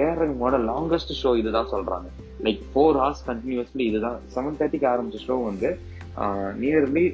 ஏஆர்எம்மோட 0.04 0.56
லாங்கஸ்ட் 0.70 1.12
ஷோ 1.24 1.38
இதுதான் 1.38 1.70
சொல்றாங்க. 1.72 2.08
லைக் 2.44 2.62
ஃபோர் 2.72 2.98
ஹவர்ஸ் 3.02 3.22
கண்டினியூஸ்லி 3.28 3.84
இதுதான். 3.90 4.18
செவன் 4.36 4.58
தேர்ட்டிக்கு 4.60 4.88
ஆரம்பிச்ச 4.94 5.20
ஷோ 5.28 5.44
வந்து 5.44 5.70
நியர்லி 6.62 7.06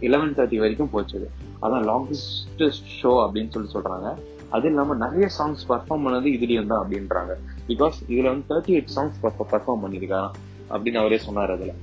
இலவன் 0.00 0.34
தேர்ட்டி 0.34 0.58
வரைக்கும் 0.62 0.92
போச்சுது 0.92 1.26
அதான் 1.62 1.86
லாங்கஸ்ட் 1.90 2.64
ஷோ 3.00 3.12
அப்படின்னு 3.24 3.52
சொல்லி 3.54 3.70
சொல்றாங்க. 3.74 4.08
அது 4.56 4.66
இல்லாம 4.68 4.94
நிறைய 4.94 5.26
சாங்ஸ் 5.38 5.62
பர்ஃபார்ம் 5.68 6.04
பண்ணது 6.06 6.28
இதுலயும் 6.36 6.66
தான் 6.66 6.82
அப்படின்றாங்க. 6.84 7.32
பிகாஸ் 7.68 7.96
இதுல 8.08 8.30
வந்து 8.32 8.48
தேர்ட்டி 8.50 8.74
எயிட் 8.76 8.94
சாங்ஸ் 8.96 9.18
பர்ஃபார்ம் 9.22 9.82
பண்ணிருக்காங்க 9.84 10.30
அப்படின்னு 10.70 11.00
அவரே 11.02 11.18
சொன்னார் 11.26 11.54
அதுல. 11.56 11.74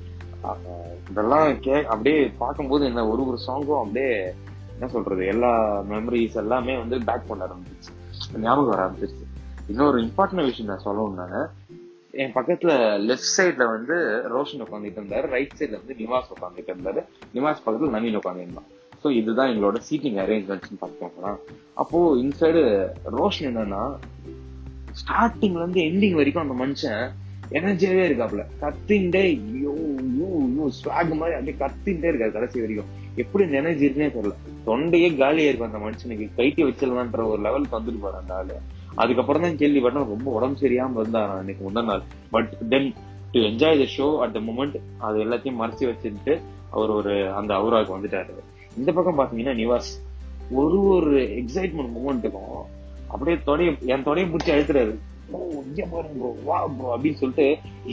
இதெல்லாம் 1.09 1.59
கே 1.59 1.75
அப்படியே 1.85 2.31
பார்க்கும்போது 2.37 2.85
என்ன 2.85 3.07
ஒரு 3.07 3.27
ஒரு 3.27 3.39
சாங்கும் 3.47 3.81
அப்படியே 3.81 4.09
என்ன 4.73 4.87
சொல்றது 4.87 5.25
எல்லா 5.25 5.51
மெமரிஸ் 5.91 6.39
எல்லாமே 6.43 6.77
வந்து 6.77 6.97
பேக் 7.09 7.27
பண்ண 7.27 7.47
ஆரம்பிச்சிச்சு 7.47 8.41
ஞாபகம் 8.45 8.71
வர 8.71 8.81
ஆரம்பிச்சிருச்சு. 8.85 9.27
இன்னொரு 9.67 9.97
இம்பார்ட்டன்ட் 10.01 10.49
விஷயம் 10.49 10.71
நான் 10.71 10.85
சொல்லணும் 10.85 11.49
என் 12.13 12.33
பக்கத்துல 12.35 12.71
லெஃப்ட் 13.09 13.31
சைட்ல 13.35 13.63
வந்து 13.75 13.95
ரோஷன் 14.33 14.63
உட்காந்துட்டு 14.65 14.99
இருந்தாரு. 15.01 15.25
ரைட் 15.35 15.55
சைட்ல 15.59 15.77
வந்து 15.79 15.95
நிவாஸ் 16.01 16.27
உட்காந்துட்டு 16.33 16.71
இருந்தாரு. 16.73 17.01
நிவாஸ் 17.35 17.63
பக்கத்துல 17.65 17.93
நவீன் 17.95 18.19
உட்காந்துருந்தான் 18.19 18.69
ஸோ 19.03 19.09
இதுதான் 19.19 19.49
எங்களோட 19.51 19.77
சீட்டிங் 19.87 20.19
அரேஞ்ச்மெண்ட்ஸ் 20.23 20.81
பார்த்துக்கோங்களா 20.81 21.31
அப்போ 21.81 21.99
இன்சைடு 22.23 22.61
ரோஷன் 23.17 23.47
என்னன்னா 23.49 23.81
ஸ்டார்டிங்ல 24.99 25.61
இருந்து 25.61 25.81
எண்டிங் 25.89 26.17
வரைக்கும் 26.19 26.43
அந்த 26.45 26.55
மனுஷன் 26.63 27.01
எனர்ஜியாவே 27.59 28.03
இருக்காப்ல 28.09 28.43
கத்தின்ண்டே 28.61 29.23
ஐயோ 29.31 29.73
ஐயோ 30.03 30.29
ஐயோ 30.43 30.67
ஸ்வாக் 30.77 31.11
மாதிரி 31.21 31.35
அப்படியே 31.37 31.57
கத்தின்ண்டே 31.63 32.09
இருக்காரு 32.11 32.37
கடைசி 32.37 32.63
வரைக்கும். 32.63 32.91
எப்படி 33.15 33.43
இந்த 33.47 33.57
எனர்ஜி 33.61 33.85
இருக்குன்னே 33.85 34.11
தெரியல. 34.15 34.35
தொண்டையே 34.67 35.09
காலியா 35.17 35.49
இருக்கும் 35.49 35.69
அந்த 35.71 35.81
மனுஷனுக்கு. 35.85 36.27
கைட்டி 36.37 36.63
வச்சிடலான்ற 36.63 37.25
ஒரு 37.33 37.41
லெவலுக்கு 37.47 37.77
வந்துட்டு 37.79 38.03
போறான் 38.05 38.23
அந்த 38.23 38.35
ஆளு. 38.39 38.55
அதுக்கப்புறம் 38.95 39.41
தான் 39.41 39.59
கேள்விப்பட்டேன் 39.61 40.11
ரொம்ப 40.13 40.27
உடம்பு 40.31 40.61
சரியாம 40.63 40.99
இருந்தாராம் 41.01 41.37
அன்னைக்கு 41.37 41.63
முந்தா 41.67 41.83
நாள். 41.83 42.03
But 42.31 42.51
then 42.69 42.89
to 43.31 43.39
enjoy 43.49 43.81
the 43.83 43.85
show 43.97 44.07
at 44.23 44.31
the 44.31 44.39
moment 44.39 44.75
அது 44.97 45.23
எல்லாத்தையும் 45.25 45.61
மறைச்சி 45.61 45.85
வச்சுட்டு 45.91 46.35
அவர் 46.69 46.89
ஒரு 46.89 47.13
அந்த 47.39 47.53
அவுராவுக்கு 47.55 47.97
வந்துட்டாரு. 47.97 48.33
இந்த 48.77 48.91
பக்கம் 48.91 49.19
பாத்தீங்கன்னா 49.19 49.55
நிவாஸ் 49.61 49.89
ஒரு 50.51 50.77
ஒரு 50.95 51.17
எக்ஸைட்மெண்ட் 51.41 51.95
மூமெண்ட்டுக்கும் 51.97 52.61
அப்படியே 53.07 53.37
தொடைய 53.47 53.71
என் 53.93 54.05
தொடையை 54.05 54.27
பிடிச்சி 54.29 54.53
அழுத்துறாரு. 54.53 54.93
ஓ 55.31 55.37
இங்க 55.67 55.81
பாருங்க 55.91 56.15
ப்ரோ 56.19 56.29
வா 56.45 56.57
ப்ரோ 56.77 56.87
அப்படின்னு 56.95 57.19
சொல்லிட்டு 57.21 57.45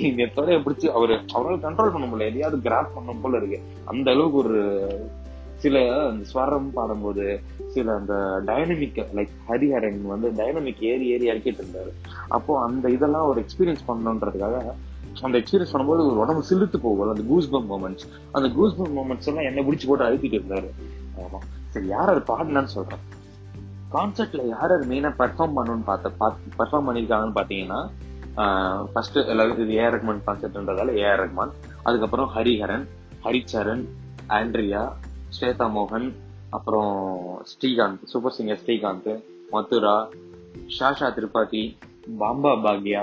இந்த 0.09 0.29
தொடைய 0.37 0.57
பிடிச்சி 0.65 0.87
அவரு 0.97 1.15
அவரால் 1.33 1.65
கண்ட்ரோல் 1.65 1.93
பண்ண 1.95 2.07
முடியல. 2.07 2.31
எதையாவது 2.31 2.59
கிராப் 2.67 2.95
பண்ண 2.95 3.13
போல 3.23 3.37
இருக்கு. 3.37 3.59
அந்த 3.85 4.07
அளவுக்கு 4.11 4.39
ஒரு 4.45 4.57
சில 5.63 5.77
அந்த 6.09 6.25
ஸ்வரம் 6.33 6.69
பாடும்போது 6.77 7.25
சில 7.75 7.95
அந்த 7.95 8.15
டைனமிக் 8.49 9.01
லைக் 9.19 9.35
ஹரிஹரன் 9.49 10.01
வந்து 10.13 10.29
டைனமிக் 10.41 10.83
ஏறி 10.91 11.07
ஏறி 11.15 11.27
இறக்கிட்டு 11.31 11.63
இருந்தாரு. 11.63 11.91
அப்போ 12.29 12.53
அந்த 12.67 12.91
இதெல்லாம் 12.97 13.29
ஒரு 13.31 13.45
எக்ஸ்பீரியன்ஸ் 13.45 13.85
பண்ணணுன்றதுக்காக 13.89 14.59
அந்த 15.27 15.37
எக்ஸ்பீரியன்ஸ் 15.41 15.73
பண்ணும்போது 15.73 16.03
ஒரு 16.11 16.19
உடம்பு 16.25 16.43
சிலுத்து 16.51 16.79
போகும் 16.87 17.13
அந்த 17.15 17.25
கூஸ் 17.31 17.51
பம் 17.55 17.69
மூமெண்ட்ஸ் 17.73 18.07
அந்த 18.33 18.49
கூஸ் 18.57 18.77
பம் 18.81 18.95
மூமெண்ட்ஸ் 18.99 19.29
எல்லாம் 19.31 19.49
என்ன 19.51 19.65
பிடிச்சி 19.69 19.87
போட்டு 19.87 20.07
அழுத்திட்டு 20.09 20.39
இருந்தாரு. 20.41 20.69
ஆமா. 21.25 21.41
சரி 21.75 21.87
யார் 21.87 22.13
அது 22.13 22.23
பாடினான்னு 22.31 22.73
சொல்றேன். 22.77 23.03
கான்சர்ட்ல 23.95 24.43
யார் 24.55 24.73
அது 24.77 24.85
மெயினா 24.91 25.11
பெர்ஃபார்ம் 25.21 25.57
பண்ணணும்னு 25.57 25.87
பார்த்த 25.91 26.11
பெர்ஃபார்ம் 26.59 26.89
பண்ணிருக்காங்கன்னு 26.89 27.39
பாத்தீங்கன்னா 27.41 27.81
ஃபர்ஸ்ட் 28.93 29.19
எல்லாரும் 29.33 29.63
இது 29.65 29.79
ஏஆர் 29.81 29.95
ரஹ்மான் 29.97 30.25
கான்சர்ட்ன்றதால 30.27 30.93
ஏஆர் 31.03 31.23
ரஹ்மான் 31.25 31.55
அதுக்கப்புறம் 31.83 32.29
ஹரிஹரன் 32.35 32.85
ஹரிச்சரன் 33.25 33.83
ஆண்ட்ரியா 34.39 34.83
ஸ்வேதா 35.39 35.67
மோகன் 35.77 36.13
அப்புறம் 36.51 36.95
Srikanth 37.51 38.05
Super 38.05 38.35
Singer 38.39 38.63
Srikanth 38.63 39.11
Madhura 39.51 40.09
Shashaa 40.79 41.09
Tirupati 41.17 41.63
Bamba 42.21 42.53
Bakya. 42.65 43.03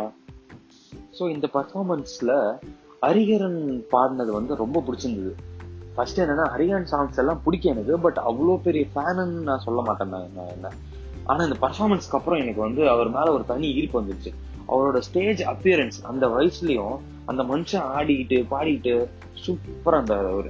So 1.20 1.24
இந்த 1.30 1.50
பர்ஃபார்மன்ஸில் 1.54 2.34
ஹரிஹரன் 3.02 3.62
பாடினது 3.92 4.32
வந்து 4.32 4.56
ரொம்ப 4.56 4.84
பிடிச்சிருந்தது. 4.88 5.34
ஃபர்ஸ்ட் 5.96 6.22
என்னன்னா 6.22 6.46
ஹரிஹரன் 6.56 6.90
சாங்ஸ் 6.92 7.18
எல்லாம் 7.18 7.42
பிடிக்கும் 7.44 7.74
எனக்கு 7.74 8.00
பட் 8.00 8.20
அவ்வளோ 8.30 8.58
பெரிய 8.58 8.86
ஃபேனுன்னு 8.96 9.48
நான் 9.50 9.66
சொல்ல 9.68 9.82
மாட்டேன் 9.82 10.10
நான் 10.10 10.28
என்ன 10.28 10.50
என்ன. 10.58 11.46
இந்த 11.46 11.58
பர்ஃபார்மன்ஸ்க்கு 11.62 12.18
அப்புறம் 12.20 12.40
எனக்கு 12.40 12.62
வந்து 12.62 12.90
அவர் 12.90 13.10
மேலே 13.10 13.30
ஒரு 13.30 13.46
தனி 13.46 13.70
ஈர்ப்பு 13.74 14.02
வந்துருச்சு. 14.02 14.32
அவரோட 14.68 14.98
ஸ்டேஜ் 14.98 15.42
அப்பியரன்ஸ் 15.44 15.98
அந்த 16.04 16.28
வயசுலயும் 16.28 16.96
அந்த 17.26 17.44
மனுஷன் 17.44 17.88
ஆடிக்கிட்டு 17.98 18.38
பாடிக்கிட்டு 18.52 18.94
சூப்பராக 19.46 19.98
இருந்தார் 19.98 20.32
அவர். 20.34 20.50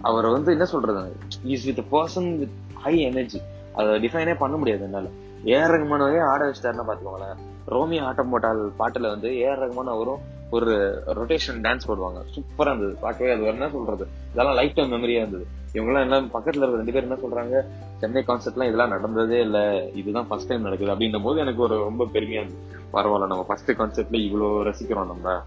அவரை 0.00 0.30
வந்து 0.30 0.50
என்ன 0.50 0.64
சொல்றது? 0.64 1.16
Is 1.44 1.64
with 1.64 1.84
person 1.90 2.38
with 2.38 2.50
high 2.74 3.00
energy 3.00 3.40
அதை 3.74 3.86
டிஃபைனே 3.86 4.36
பண்ண 4.36 4.56
முடியாது 4.56 4.82
என்னால. 4.82 5.06
ஏஆர் 5.44 5.72
ரகுமானவே 5.72 6.22
ஆட 6.24 6.44
வச்சிட்டாருன்னா 6.44 6.84
பாத்துக்கோங்களேன். 6.88 7.36
ரோமியோ 7.66 8.04
ஆட்டம் 8.04 8.30
போட்டால் 8.30 8.72
பாட்டுல 8.78 9.08
வந்து 9.08 9.28
ஏஆர் 9.28 9.58
ரகுமான் 9.58 9.84
அவரும் 9.84 10.34
ஒரு 10.50 11.02
ரொட்டேஷன் 11.06 11.60
டான்ஸ் 11.60 11.80
போடுவாங்க. 11.86 12.22
சூப்பரா 12.34 12.66
இருந்தது. 12.66 12.96
பார்க்கவே 13.00 13.32
அது 13.32 13.44
என்ன 13.44 13.68
சொல்றது? 13.70 14.06
இதெல்லாம் 14.32 14.54
லைஃப் 14.54 14.74
டைம் 14.74 14.92
மெமரியா 14.92 15.16
இருந்தது. 15.16 15.46
இவங்கெல்லாம் 15.72 16.00
எல்லாம் 16.00 16.26
பக்கத்துல 16.26 16.56
இருக்க 16.56 16.66
ரெண்டு 16.66 16.92
பேர் 16.92 17.08
என்ன 17.08 17.14
சொல்றாங்க? 17.14 17.64
சென்னை 17.98 18.22
கான்சர்ட்லாம் 18.22 18.64
இதெல்லாம் 18.64 18.88
நடந்ததே 18.88 19.40
இல்ல. 19.40 19.88
இதுதான் 19.94 20.26
ஃபர்ஸ்ட் 20.28 20.48
டைம் 20.48 20.60
நடக்குது. 20.60 20.92
அப்படின்னும் 20.92 21.22
போது 21.22 21.40
எனக்கு 21.40 21.62
ஒரு 21.62 21.78
ரொம்ப 21.78 22.04
பெருமையா 22.04 22.40
இருந்தது. 22.40 22.58
பரவாயில்ல 22.92 23.26
நம்ம 23.26 23.44
ஃபர்ஸ்ட் 23.48 23.70
கான்செர்ட்ல 23.70 24.24
இவ்வளவு 24.24 24.64
ரசிக்கிறோம் 24.64 25.06
நம்ம. 25.06 25.42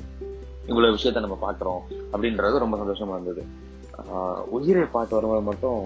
இவ்வளவு 0.68 0.96
விஷயத்த 0.96 1.20
நம்ம 1.20 1.38
பாக்குறோம். 1.42 1.94
அப்படின்றது 2.13 2.58
ரொம்ப 2.58 2.78
சந்தோஷமா 2.78 3.10
இருந்தது. 3.10 3.46
உயிரை 4.50 4.84
பாட்டு 4.84 5.15
வரும்போது 5.15 5.41
மட்டும் 5.41 5.79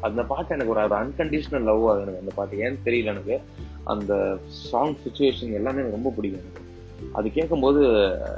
அந்த 0.00 0.22
பாட்டு 0.22 0.54
எனக்கு 0.54 0.72
ஒரு 0.72 0.82
அன்கண்டிஷனல் 1.02 1.68
லவ் 1.68 1.88
ஆகுது 1.88 2.02
எனக்கு 2.02 2.20
அந்த 2.20 2.32
பாட்டு 2.34 2.56
ஏன்னு 2.56 2.86
தெரியல 2.88 3.12
எனக்கு. 3.14 3.40
அந்த 3.84 4.38
சாங் 4.46 4.96
சுச்சுவேஷன் 5.04 5.52
எல்லாமே 5.58 5.78
எனக்கு 5.78 5.98
ரொம்ப 5.98 6.12
பிடிக்கும் 6.16 6.40
எனக்கு. 6.40 6.62
அது 7.12 7.30
கேட்கும்போது 7.30 7.80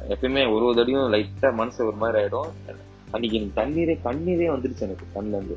எப்பயுமே 0.09 0.43
ஒரு 0.55 0.65
ஒரு 0.65 0.85
தடியும் 0.85 1.13
லைட்டாக 1.15 1.53
மனசு 1.53 1.87
ஒரு 1.87 1.97
மாதிரி 1.97 2.25
ஆகிடும் 2.25 2.51
அன்னைக்கு 3.11 3.37
எனக்கு 3.39 3.61
தண்ணீரே 3.61 3.95
கண்ணீரே 4.07 4.47
வந்துருச்சு 4.55 4.87
எனக்கு 4.87 5.07
கண்ணிலேருந்து. 5.15 5.57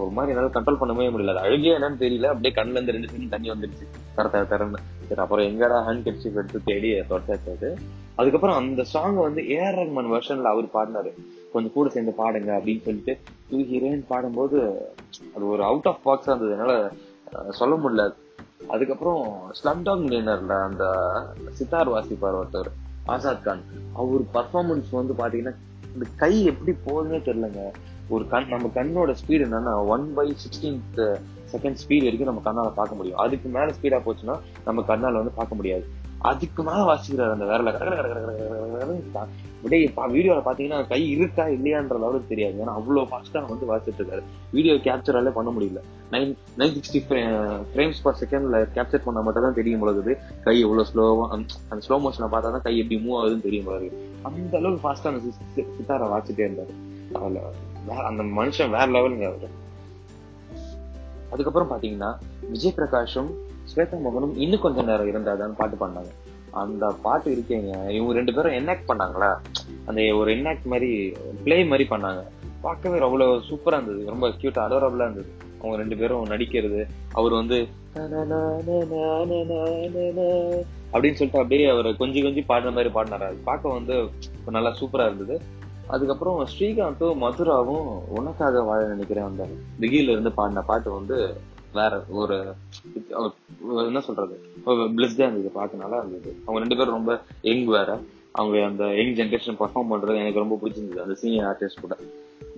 ஒரு 0.00 0.10
மாதிரி 0.10 0.32
என்னால் 0.34 0.56
கண்ட்ரோல் 0.56 0.80
பண்ணவே 0.80 1.04
முடியல. 1.12 1.34
அது 1.34 1.46
அழுகே 1.48 1.70
என்னன்னு 1.76 2.02
தெரியல. 2.04 2.26
அப்படியே 2.32 2.54
கண்ணிலேருந்து 2.54 2.94
ரெண்டு 2.96 3.08
செகண்ட் 3.12 3.32
தண்ணி 3.34 3.50
வந்துருச்சு. 3.50 3.86
தர 4.16 4.28
தர 4.28 4.42
தரன்னு. 4.50 4.80
சரி 5.08 5.20
அப்புறம் 5.20 5.46
எங்கடா 5.46 5.78
ஹேண்ட் 5.88 6.02
கட்சி 6.02 6.30
எடுத்து 6.34 6.60
தேடி 6.64 6.90
தொடச்சாச்சு 7.00 7.70
அதுக்கப்புறம் 8.14 8.56
அந்த 8.56 8.84
சாங் 8.84 9.14
வந்து 9.14 9.42
ஏஆர் 9.42 9.78
ரஹ்மான் 9.80 10.10
வெர்ஷன்ல 10.14 10.50
அவர் 10.54 10.74
பாடினாரு. 10.74 11.10
கொஞ்சம் 11.52 11.72
கூட 11.72 11.88
சேர்ந்து 11.88 12.12
பாடுங்க 12.18 12.50
அப்படின்னு 12.58 12.84
சொல்லிட்டு 12.88 13.14
டூ 13.50 13.58
ஹீரோயின் 13.70 14.04
பாடும்போது 14.08 14.58
அது 15.34 15.44
ஒரு 15.48 15.62
அவுட் 15.70 15.88
ஆஃப் 15.90 16.02
பாக்ஸாக 16.06 16.34
இருந்தது 16.34 16.52
என்னால் 16.52 17.52
சொல்ல 17.60 17.74
முடியல. 17.82 18.04
அதுக்கப்புறம் 18.68 19.22
ஸ்லம் 19.58 19.82
டாக் 19.82 19.98
மில்லியனர்ல 19.98 20.56
அந்த 20.68 20.84
சித்தார் 21.50 21.90
வாசிப்பார் 21.90 22.38
ஒருத்தர் 22.40 22.70
ஆசாத் 23.04 23.42
கான் 23.42 23.62
அவர் 23.92 24.24
பர்ஃபார்மன்ஸ் 24.34 24.90
வந்து 24.90 25.14
பார்த்தீங்கன்னா 25.20 25.54
இந்த 25.94 26.06
கை 26.16 26.32
எப்படி 26.44 26.72
போகுதுன்னே 26.86 27.20
தெரிலங்க 27.28 27.62
ஒரு 28.08 28.24
கண் 28.28 28.48
நம்ம 28.48 28.70
கண்ணோட 28.74 29.10
ஸ்பீடு 29.20 29.42
என்னன்னா 29.46 29.72
one 29.86 30.14
by 30.14 30.26
sixteenth 30.42 31.00
second 31.52 31.80
speed 31.82 32.06
வரைக்கும் 32.06 32.30
நம்ம 32.30 32.42
கண்ணால் 32.44 32.76
பார்க்க 32.76 32.94
முடியும். 32.94 33.18
அதுக்கு 33.18 33.48
மேலே 33.48 33.72
ஸ்பீடாக 33.76 34.00
போச்சுன்னா 34.06 34.36
நம்ம 34.64 34.82
கண்ணால் 34.82 35.20
வந்து 35.20 35.32
பார்க்க 35.34 35.54
முடியாது. 35.54 35.84
அதுக்கு 36.30 36.62
மேல 36.66 36.80
வாசிக்கிறாரு 36.88 37.32
அந்த 37.34 37.46
விரல. 37.50 37.70
அப்படியே 39.62 39.86
வீடியோல 40.14 40.40
பாத்தீங்கன்னா 40.46 40.78
கை 40.92 41.00
இருக்கா 41.14 41.44
இல்லையான்ற 41.56 41.96
அளவுக்கு 42.00 42.30
தெரியாது. 42.32 42.56
ஏன்னா 42.62 42.74
அவ்வளவு 42.78 43.10
ஃபாஸ்டா 43.10 43.40
வந்து 43.50 43.68
வாசிட்டு 43.70 44.00
இருக்காரு. 44.00 44.22
வீடியோ 44.56 44.74
கேப்சரால 44.86 45.32
பண்ண 45.38 45.50
முடியல. 45.56 45.80
Nine 46.12 46.32
nine 46.60 46.74
sixty 46.76 47.00
frames 47.74 48.02
per 48.06 48.18
செகண்ட்ல 48.22 48.60
கேப்சர் 48.76 49.06
பண்ண 49.06 49.22
மட்டும் 49.26 49.46
தான் 49.46 49.58
தெரியும் 49.60 49.82
பொழுது 49.84 50.14
கை 50.46 50.56
எவ்வளவு 50.66 50.88
ஸ்லோவா 50.90 51.26
அந்த 51.34 51.80
ஸ்லோ 51.86 51.98
மோஷனை 52.06 52.28
பார்த்தா 52.34 52.52
தான் 52.56 52.66
கை 52.68 52.74
எப்படி 52.82 52.98
மூவ் 53.04 53.18
ஆகுதுன்னு 53.20 53.46
தெரியும் 53.48 53.70
போது 53.70 53.88
அந்த 54.30 54.52
அளவுக்கு 54.60 54.84
ஃபாஸ்டா 54.86 55.12
அந்த 55.12 55.22
சித்தாரை 55.78 56.08
வாசிட்டே 56.14 56.46
இருந்தாரு. 56.48 56.74
அந்த 58.10 58.22
மனுஷன் 58.38 58.74
வேற 58.76 58.86
லெவலுங்க 58.96 59.26
அவரு 59.30 59.48
அதுக்கப்புறம் 61.32 61.70
பாத்தீங்கன்னா 61.70 62.10
விஜய் 62.52 62.74
பிரகாஷும் 62.76 63.30
ஸ்வேதா 63.74 63.96
மோகனும் 64.04 64.36
இன்னும் 64.36 64.60
கொஞ்ச 64.60 64.82
நேரம் 64.82 65.10
இருந்தாதான் 65.12 65.56
பாட்டு 65.60 65.76
பண்ணாங்க 65.86 66.10
அந்த 66.50 66.86
பாட்டு 67.02 67.28
இருக்கேங்க 67.34 67.90
இவங்க 67.90 68.12
ரெண்டு 68.12 68.32
பேரும் 68.34 68.52
என்னாக்ட் 68.52 68.88
பண்ணாங்களா? 68.88 69.30
அந்த 69.84 70.00
ஒரு 70.14 70.30
என்னாக்ட் 70.32 70.70
மாதிரி 70.72 70.90
பிளே 71.44 71.64
மாதிரி 71.64 71.88
பண்ணாங்க. 71.90 72.22
பார்க்கவே 72.60 72.98
அவ்வளோ 72.98 73.26
சூப்பராக 73.48 73.78
இருந்தது. 73.78 74.02
ரொம்ப 74.06 74.28
கியூட் 74.28 74.62
அடோரபுளாக 74.64 75.06
இருந்தது. 75.06 75.30
அவங்க 75.58 75.76
ரெண்டு 75.76 75.96
பேரும் 75.96 76.28
நடிக்கிறது. 76.28 76.82
அவர் 77.12 77.32
வந்து 77.32 77.58
அப்படின்னு 80.92 81.18
சொல்லிட்டு 81.18 81.40
அப்படியே 81.42 81.66
அவர் 81.68 81.88
கொஞ்சம் 81.96 82.22
கொஞ்சம் 82.22 82.48
பாடுற 82.52 82.68
மாதிரி 82.76 82.90
பாடினாரு. 82.96 83.26
அது 83.28 83.38
பார்க்க 83.44 83.76
வந்து 83.78 83.94
நல்லா 84.56 84.70
சூப்பராக 84.80 85.10
இருந்தது. 85.10 85.40
அதுக்கப்புறம் 85.86 86.46
ஸ்ரீகாந்தும் 86.52 87.22
மதுராவும் 87.24 87.88
உனக்காக 88.18 88.62
வாழ 88.62 88.80
நினைக்கிறேன் 88.86 89.24
அந்த 89.24 89.46
பிகில 89.80 90.12
இருந்து 90.14 90.32
பாடின 90.32 90.60
பாட்டு 90.60 90.90
வந்து 90.92 91.18
வேற 91.78 91.92
ஒரு 92.20 92.36
என்ன 93.88 94.00
சொல்றது? 94.08 94.34
பிளஸ்டா 94.96 95.24
இருந்தது 95.26 95.50
பாட்டு 95.58 95.84
நல்லா 95.84 95.98
இருந்தது. 96.02 96.30
அவங்க 96.44 96.60
ரெண்டு 96.64 96.78
பேரும் 96.78 96.98
ரொம்ப 96.98 97.12
யங் 97.48 97.64
வேற. 97.76 97.90
அவங்க 98.40 98.58
அந்த 98.70 98.84
யங் 98.98 99.14
ஜென்ரேஷன் 99.18 99.58
பர்ஃபார்ம் 99.60 99.90
பண்றது 99.92 100.20
எனக்கு 100.22 100.42
ரொம்ப 100.42 100.58
பிடிச்சிருந்தது. 100.60 101.02
அந்த 101.04 101.14
சீனியர் 101.22 101.48
ஆர்டிஸ்ட் 101.50 101.84
கூட. 101.84 101.96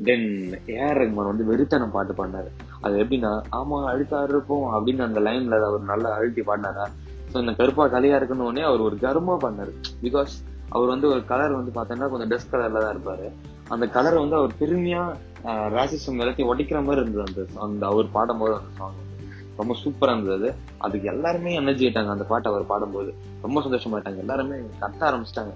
தென் 0.07 0.29
ஏஆர் 0.75 0.99
ரஹ்மான் 1.01 1.31
வந்து 1.31 1.45
வெறித்தனம் 1.51 1.95
பாட்டு 1.97 2.13
பாடினாரு. 2.19 2.51
அது 2.85 2.95
எப்படின்னா 3.03 3.33
ஆமா 3.59 3.79
அழுத்தா 3.93 4.21
இருப்போம் 4.29 4.67
அப்படின்னு 4.75 5.07
அந்த 5.09 5.21
லைன்ல 5.27 5.61
அவர் 5.71 5.91
நல்லா 5.93 6.11
அழுத்தி 6.19 6.45
பாடினாரா? 6.49 6.87
ஸோ 7.31 7.37
இந்த 7.45 7.53
கருப்பா 7.61 7.85
தலையா 7.95 8.19
இருக்குன்னு 8.19 8.49
உடனே 8.49 8.65
அவர் 8.71 8.87
ஒரு 8.89 8.97
கருமா 9.05 9.37
பண்ணாரு 9.45 9.73
பிகாஸ் 10.05 10.35
அவர் 10.75 10.93
வந்து 10.95 11.07
ஒரு 11.15 11.23
கலர் 11.31 11.59
வந்து 11.59 11.73
பார்த்தோன்னா 11.77 12.09
கொஞ்சம் 12.13 12.31
டஸ்ட் 12.33 12.53
கலர்ல 12.55 12.83
தான் 12.85 12.95
இருப்பாரு. 12.97 13.27
அந்த 13.75 13.85
கலர் 13.97 14.23
வந்து 14.23 14.37
அவர் 14.41 14.59
பெருமையா 14.61 15.03
ராசிசம் 15.45 16.21
எல்லாத்தையும் 16.21 16.51
உடைக்கிற 16.53 16.79
மாதிரி 16.85 17.01
இருந்தது 17.01 17.25
அந்த 17.27 17.45
அந்த 17.61 17.87
அவர் 17.87 18.11
பாடும்போது 18.11 18.55
அந்த 18.55 18.71
சாங் 18.79 19.03
ரொம்ப 19.57 19.77
சூப்பரா 19.85 20.13
இருந்தது. 20.13 20.55
அதுக்கு 20.79 21.09
எல்லாருமே 21.09 21.55
எனர்ஜி 21.55 21.89
ஆயிட்டாங்க. 21.89 22.09
அந்த 22.09 22.25
பாட்டை 22.25 22.53
அவர் 22.53 22.67
பாடும்போது 22.67 23.15
ரொம்ப 23.43 23.61
சந்தோஷமாயிட்டாங்க 23.61 24.19
எல்லாருமே 24.19 24.57
கத்த 24.81 25.01
ஆரம்பிச்சிட்டாங்க. 25.01 25.53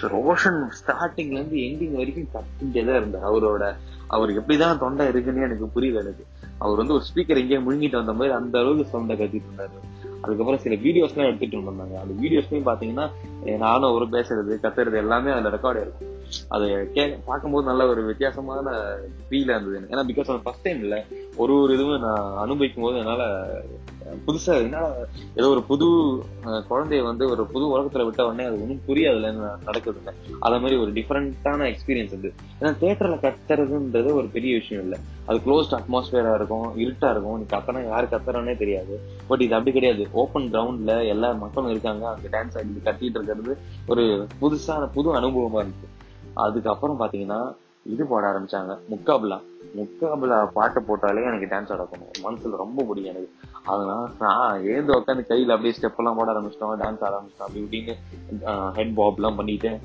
ரோஷன் 0.00 0.58
ஸ்டார்டிங்ல 0.78 1.36
இருந்து 1.38 1.56
எண்டிங் 1.56 1.96
வரைக்கும் 1.96 2.28
கத்திட்டே 2.32 2.84
தான் 2.84 2.96
இருந்தார். 2.96 3.32
அவரோட 3.32 3.74
அவர் 4.06 4.30
எப்படிதான் 4.30 4.78
தொண்டை 4.78 5.06
இருக்குன்னு 5.06 5.40
எனக்கு 5.40 5.66
புரியல 5.66 6.00
எனக்கு. 6.00 6.26
அவர் 6.58 6.76
வந்து 6.76 6.94
ஒரு 6.94 7.02
ஸ்பீக்கர் 7.02 7.40
எங்கேயே 7.42 7.58
முழுங்கிட்டு 7.58 7.96
வந்த 8.00 8.12
மாதிரி 8.12 8.34
அந்த 8.34 8.58
அளவுக்கு 8.58 8.90
தொண்டை 8.90 9.16
கத்திட்டு 9.16 9.48
இருந்தாரு. 9.48 9.78
அதுக்கப்புறம் 10.22 10.58
சில 10.58 10.74
வீடியோஸ் 10.74 11.14
எல்லாம் 11.14 11.26
எடுத்துட்டு 11.26 11.62
வந்தாங்க. 11.62 12.00
அந்த 12.00 12.14
வீடியோஸ்லயும் 12.22 12.68
பாத்தீங்கன்னா 12.70 13.56
நானும் 13.56 13.90
அவரும் 13.90 14.12
பேசுறது 14.12 14.54
கத்துறது 14.62 14.96
எல்லாமே 14.96 15.30
அதுல 15.30 15.56
ரெக்கார்டு 15.56 15.80
இருக்கும். 15.80 16.14
அது 16.56 16.66
கே 16.94 17.04
பார்க்கும்போது 17.30 17.70
நல்ல 17.70 17.82
ஒரு 17.92 18.02
வித்தியாசமான 18.10 18.76
ஃபீலா 19.28 19.56
இருந்தது 19.56 19.80
ஏன்னா 19.92 20.04
பிகாஸ் 20.10 20.44
ஃபர்ஸ்ட் 20.46 20.66
டைம் 20.68 20.82
இல்லை. 20.86 21.00
ஒரு 21.42 21.54
ஒரு 21.62 21.72
இதுவும் 21.76 22.04
நான் 22.06 22.38
அனுபவிக்கும் 22.44 22.86
போது 22.86 23.00
என்னால் 23.02 23.26
புதுசா 24.26 24.52
என்னால் 24.64 24.92
ஏதோ 25.38 25.46
ஒரு 25.54 25.62
புது 25.70 25.86
குழந்தைய 26.68 27.00
வந்து 27.08 27.24
ஒரு 27.32 27.42
புது 27.52 27.64
உலகத்துல 27.72 28.04
விட்ட 28.06 28.26
உடனே 28.26 28.44
அது 28.48 28.60
ஒன்றும் 28.64 28.84
புரியாதுல 28.88 29.30
நடக்குது 29.68 29.98
இல்லை 30.00 30.12
அத 30.46 30.58
மாதிரி 30.62 30.76
ஒரு 30.82 30.90
டிஃப்ரெண்ட்டான 30.98 31.66
எக்ஸ்பீரியன்ஸ் 31.72 32.12
இருந்து 32.14 32.30
ஏன்னா 32.60 32.72
தேட்டரில் 32.82 33.22
கத்துறதுன்றது 33.24 34.12
ஒரு 34.18 34.28
பெரிய 34.36 34.52
விஷயம் 34.60 34.84
இல்லை. 34.86 34.98
அது 35.28 35.38
க்ளோஸ்ட் 35.46 35.76
அட்மாஸ்பியராக 35.78 36.38
இருக்கும் 36.38 36.68
இருட்டாக 36.82 37.12
இருக்கும். 37.14 37.38
நீ 37.40 37.46
கத்தனா 37.54 37.82
யார் 37.88 38.12
கத்துறானே 38.12 38.54
தெரியாது. 38.62 38.94
பட் 39.30 39.44
இது 39.46 39.56
அப்படி 39.58 39.74
கிடையாது. 39.76 40.04
ஓப்பன் 40.22 40.48
கிரவுண்ட்ல 40.54 40.94
எல்லா 41.14 41.30
மக்களும் 41.44 41.72
இருக்காங்க. 41.74 42.06
அங்கே 42.12 42.30
டான்ஸ் 42.36 42.58
ஆடி 42.60 42.80
கட்டிட்டு 42.88 43.18
இருக்கிறது 43.20 43.54
ஒரு 43.92 44.04
புதுசான 44.42 44.88
புது 44.96 45.16
அனுபவமா 45.20 45.60
இருந்துச்சு 45.62 45.94
அதுக்கப்புறம் 46.36 47.00
பாத்தீங்கன்னா 47.00 47.54
இது 47.84 48.04
போட 48.06 48.26
ஆரம்பிச்சாங்க. 48.30 48.78
முக்காபுலா. 48.90 49.40
முக்காபுலா 49.76 50.46
பாட்டு 50.54 50.80
போட்டாலே 50.80 51.22
எனக்கு 51.24 51.56
டான்ஸ் 51.56 51.76
ஆடக்கணும் 51.76 52.24
மனசுல 52.24 52.56
ரொம்ப 52.56 52.82
பிடிக்கும் 52.82 53.04
எனக்கு. 53.04 53.30
அதனால 53.64 54.08
நான் 54.18 54.60
ஏந்து 54.60 54.92
உட்காந்து 54.98 55.24
கையில 55.28 55.46
அப்படியே 55.46 55.74
ஸ்டெப் 55.80 55.96
எல்லாம் 55.98 56.16
போட 56.16 56.32
ஆரம்பிச்சிட்டோம். 56.32 56.82
டான்ஸ் 56.82 57.04
ஆரம்பிச்சிட்டோம். 57.08 57.46
அப்படி 57.46 57.60
இப்படின்னு 57.64 58.72
ஹெட் 58.72 58.94
பாப் 58.94 59.14
எல்லாம் 59.14 59.38
பண்ணிட்டேன். 59.38 59.78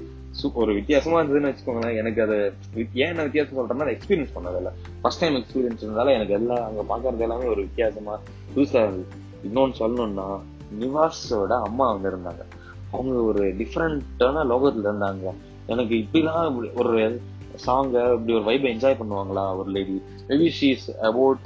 ஒரு 0.54 0.74
வித்தியாசமா 0.74 1.22
இருந்ததுன்னு 1.22 1.54
வச்சுக்கோங்களேன். 1.54 1.98
எனக்கு 1.98 2.22
அது 2.22 2.54
ஏன் 2.94 3.16
நான் 3.16 3.32
வித்தியாசம் 3.32 3.58
சொல்றேன்னா 3.58 3.82
அதை 3.82 3.98
எக்ஸ்பீரியன்ஸ் 3.98 4.36
பண்ணதில்ல. 4.36 4.70
ஃபர்ஸ்ட் 5.02 5.20
டைம் 5.20 5.36
எக்ஸ்பீரியன்ஸ் 5.36 5.82
இருந்தால 5.82 6.14
எனக்கு 6.14 6.34
எல்லாம் 6.34 6.66
அங்க 6.66 6.82
பாக்குறது 6.96 7.18
எல்லாமே 7.18 7.46
ஒரு 7.46 7.62
வித்தியாசமா 7.62 8.16
புதுசா 8.56 8.80
இருந்தது. 8.84 9.06
இன்னொன்னு 9.44 9.74
சொல்லணும்னா 9.80 10.40
நிவாஸோட 10.80 11.62
அம்மா 11.62 11.92
வந்து 11.92 12.10
இருந்தாங்க. 12.10 12.44
அவங்க 12.92 13.22
ஒரு 13.22 13.56
டிஃப்ரெண்டான 13.56 14.42
லோகத்துல 14.44 14.90
இருந்தாங்க. 14.92 15.34
எனக்கு 15.68 15.96
இப்படிலாம் 15.96 16.60
ஒரு 16.74 17.22
சாங்கை 17.66 18.02
இப்படி 18.14 18.34
ஒரு 18.34 18.44
வைப் 18.44 18.66
என்ஜாய் 18.66 19.00
பண்ணுவாங்களா 19.02 19.44
ஒரு 19.58 19.70
lady 19.72 20.02
maybe 20.30 20.48
she's 20.60 20.86
about 21.10 21.46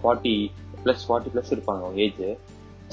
forty 0.00 0.36
plus 0.84 1.04
forty 1.06 1.32
plus 1.34 1.52
இருப்பாங்க 1.54 1.82
அவங்க 1.86 2.00
ஏஜ் 2.06 2.22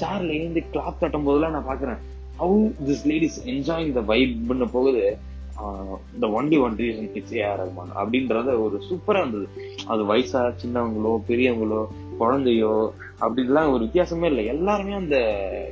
சேர்ல 0.02 0.30
இருந்து 0.38 0.62
கிளாப் 0.72 1.00
தட்டும் 1.00 1.26
போதெல்லாம் 1.26 1.54
நான் 1.56 1.68
பாக்குறேன். 1.68 2.00
How 2.38 2.58
this 2.86 3.04
ladies 3.10 3.38
enjoying 3.44 3.92
the 3.98 4.02
வைப்னு 4.12 4.68
போகுது. 4.72 5.04
இந்த 6.14 6.26
only 6.38 6.56
one 6.64 6.76
reason 6.82 7.10
it's 7.18 7.34
AR 7.34 7.60
Rahman 7.60 7.92
அப்படின்றத 8.00 8.54
ஒரு 8.62 8.76
சூப்பரா 8.88 9.20
இருந்தது. 9.22 9.46
அது 9.86 10.02
வயசா 10.10 10.40
சின்னவங்களோ 10.62 11.12
பெரியவங்களோ 11.28 11.82
குழந்தையோ 12.18 12.72
அப்படின்லாம் 13.20 13.72
ஒரு 13.74 13.82
வித்தியாசமே 13.84 14.24
இல்லை. 14.24 14.44
எல்லாருமே 14.46 14.94
அந்த 15.02 15.16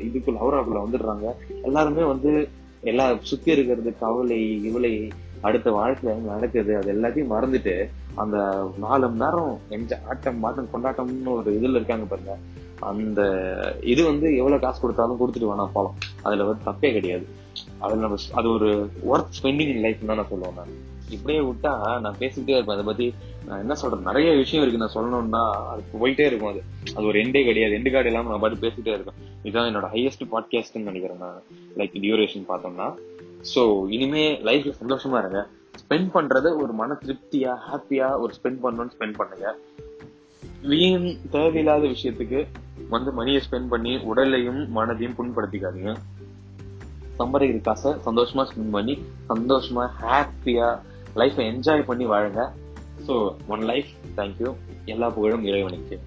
இதுக்குள்ள 0.07 0.39
அவராக்குள்ள 0.45 0.83
வந்துடுறாங்க. 0.85 1.27
எல்லாருமே 1.63 2.05
வந்து 2.13 2.33
எல்லா 2.83 3.17
சுத்தி 3.21 3.53
இருக்கிறது 3.53 3.99
கவலை 3.99 4.65
இவளை 4.65 5.11
அடுத்த 5.41 5.71
வாழ்க்கையில 5.71 6.15
நடக்குது. 6.15 6.77
அது 6.77 6.93
எல்லாத்தையும் 6.95 7.33
மறந்துட்டு 7.35 7.89
அந்த 8.15 8.37
நாலு 8.79 9.09
மணி 9.09 9.23
நேரம் 9.23 9.59
எந்த 9.69 10.01
ஆட்டம் 10.09 10.39
மாட்டம் 10.39 10.69
கொண்டாட்டம்னு 10.73 11.25
ஒரு 11.25 11.53
இதுல 11.53 11.79
இருக்காங்க 11.79 12.05
பாருங்க. 12.05 12.37
அந்த 12.81 13.21
இது 13.81 14.05
வந்து 14.05 14.37
எவ்வளவு 14.37 14.61
காசு 14.61 14.81
கொடுத்தாலும் 14.81 15.21
கொடுத்துட்டு 15.21 15.51
வேணா 15.51 15.69
போலாம் 15.73 15.95
அதுல 16.23 16.45
வந்து 16.45 16.71
தப்பே 16.71 16.93
கிடையாது. 16.93 17.27
அதுல 17.79 18.01
நம்ம 18.01 18.17
அது 18.33 18.51
ஒரு 18.51 18.91
ஒர்க் 19.13 19.33
ஸ்பெண்டிங் 19.43 19.75
இன் 19.75 19.81
லைஃப் 19.81 20.07
தான் 20.07 20.17
நான் 20.17 20.27
சொல்லுவேன் 20.33 20.55
நான். 20.55 20.92
இப்படியே 21.13 21.43
விட்டா 21.49 21.73
நான் 22.01 22.19
பேசிக்கிட்டே 22.19 22.55
இருப்பேன். 22.57 22.77
அதை 22.77 22.85
பத்தி 22.85 23.07
நான் 23.47 23.59
என்ன 23.59 23.75
சொல்றேன் 23.75 24.03
நிறைய 24.03 24.35
விஷயம் 24.37 24.65
இருக்கு. 24.65 24.83
நான் 24.83 24.97
சொல்லணும்னா 24.97 25.43
அது 25.73 25.83
போயிட்டே 25.93 26.27
இருக்கும் 26.27 26.51
அது. 26.51 26.63
அது 26.95 27.07
ஒரு 27.07 27.19
எண்டே 27.23 27.45
கிடையாது. 27.45 27.79
எண்டு 27.79 27.93
கார்டு 27.93 28.11
இல்லாம 28.11 28.31
நான் 28.31 28.41
பாட்டு 28.41 28.67
பேசிட்டே 28.67 28.93
இருக்கேன் 28.97 29.21
இதுதான் 29.43 29.69
என்னோட 29.71 29.89
ஹையஸ்ட் 29.95 30.25
பாட்காஸ்ட்னு 30.33 30.89
நினைக்கிறேன் 30.91 31.19
நான். 31.19 31.41
லைக் 31.77 31.97
டியூரேஷன் 32.05 32.49
பார்த்தோம்னா. 32.49 32.89
சோ 33.55 33.63
இனிமே 33.89 34.25
லைஃப்ல 34.49 34.73
சந்தோஷமா 34.85 35.19
இருங்க. 35.19 35.41
ஸ்பெண்ட் 35.81 36.11
பண்றத 36.15 36.49
ஒரு 36.63 36.73
மன 36.73 36.97
திருப்தியா 37.05 37.53
ஹாப்பியா 37.69 38.09
ஒரு 38.19 38.33
ஸ்பெண்ட் 38.39 38.61
பண்ணணும்னு 38.65 38.95
ஸ்பெண்ட் 38.97 39.17
பண்ணுங்க. 39.17 39.55
வீண் 40.63 41.07
தேவையில்லாத 41.31 41.85
விஷயத்துக்கு 41.87 42.41
வந்து 42.89 43.13
மணியை 43.13 43.41
ஸ்பெண்ட் 43.47 43.69
பண்ணி 43.69 43.93
உடலையும் 43.97 44.61
மனதையும் 44.77 45.17
புண்படுத்திக்காதீங்க. 45.19 45.93
சம்பாதிக்கிற 47.19 47.61
காசை 47.61 47.91
சந்தோஷமா 48.07 48.43
ஸ்பெண்ட் 48.51 48.71
பண்ணி 48.71 48.95
சந்தோஷமா 49.29 49.85
ஹாப்பியா 50.03 50.69
லைஃப்பை 51.15 51.47
என்ஜாய் 51.47 51.85
பண்ணி 51.85 52.07
வாழுங்க. 52.07 52.43
ஸோ 53.07 53.15
ஒன் 53.49 53.61
லைஃப் 53.61 53.91
தேங்க்யூ 54.17 54.55
எல்லா 54.85 55.09
புகழும் 55.09 55.45
இறைவனுக்கு. 55.45 56.01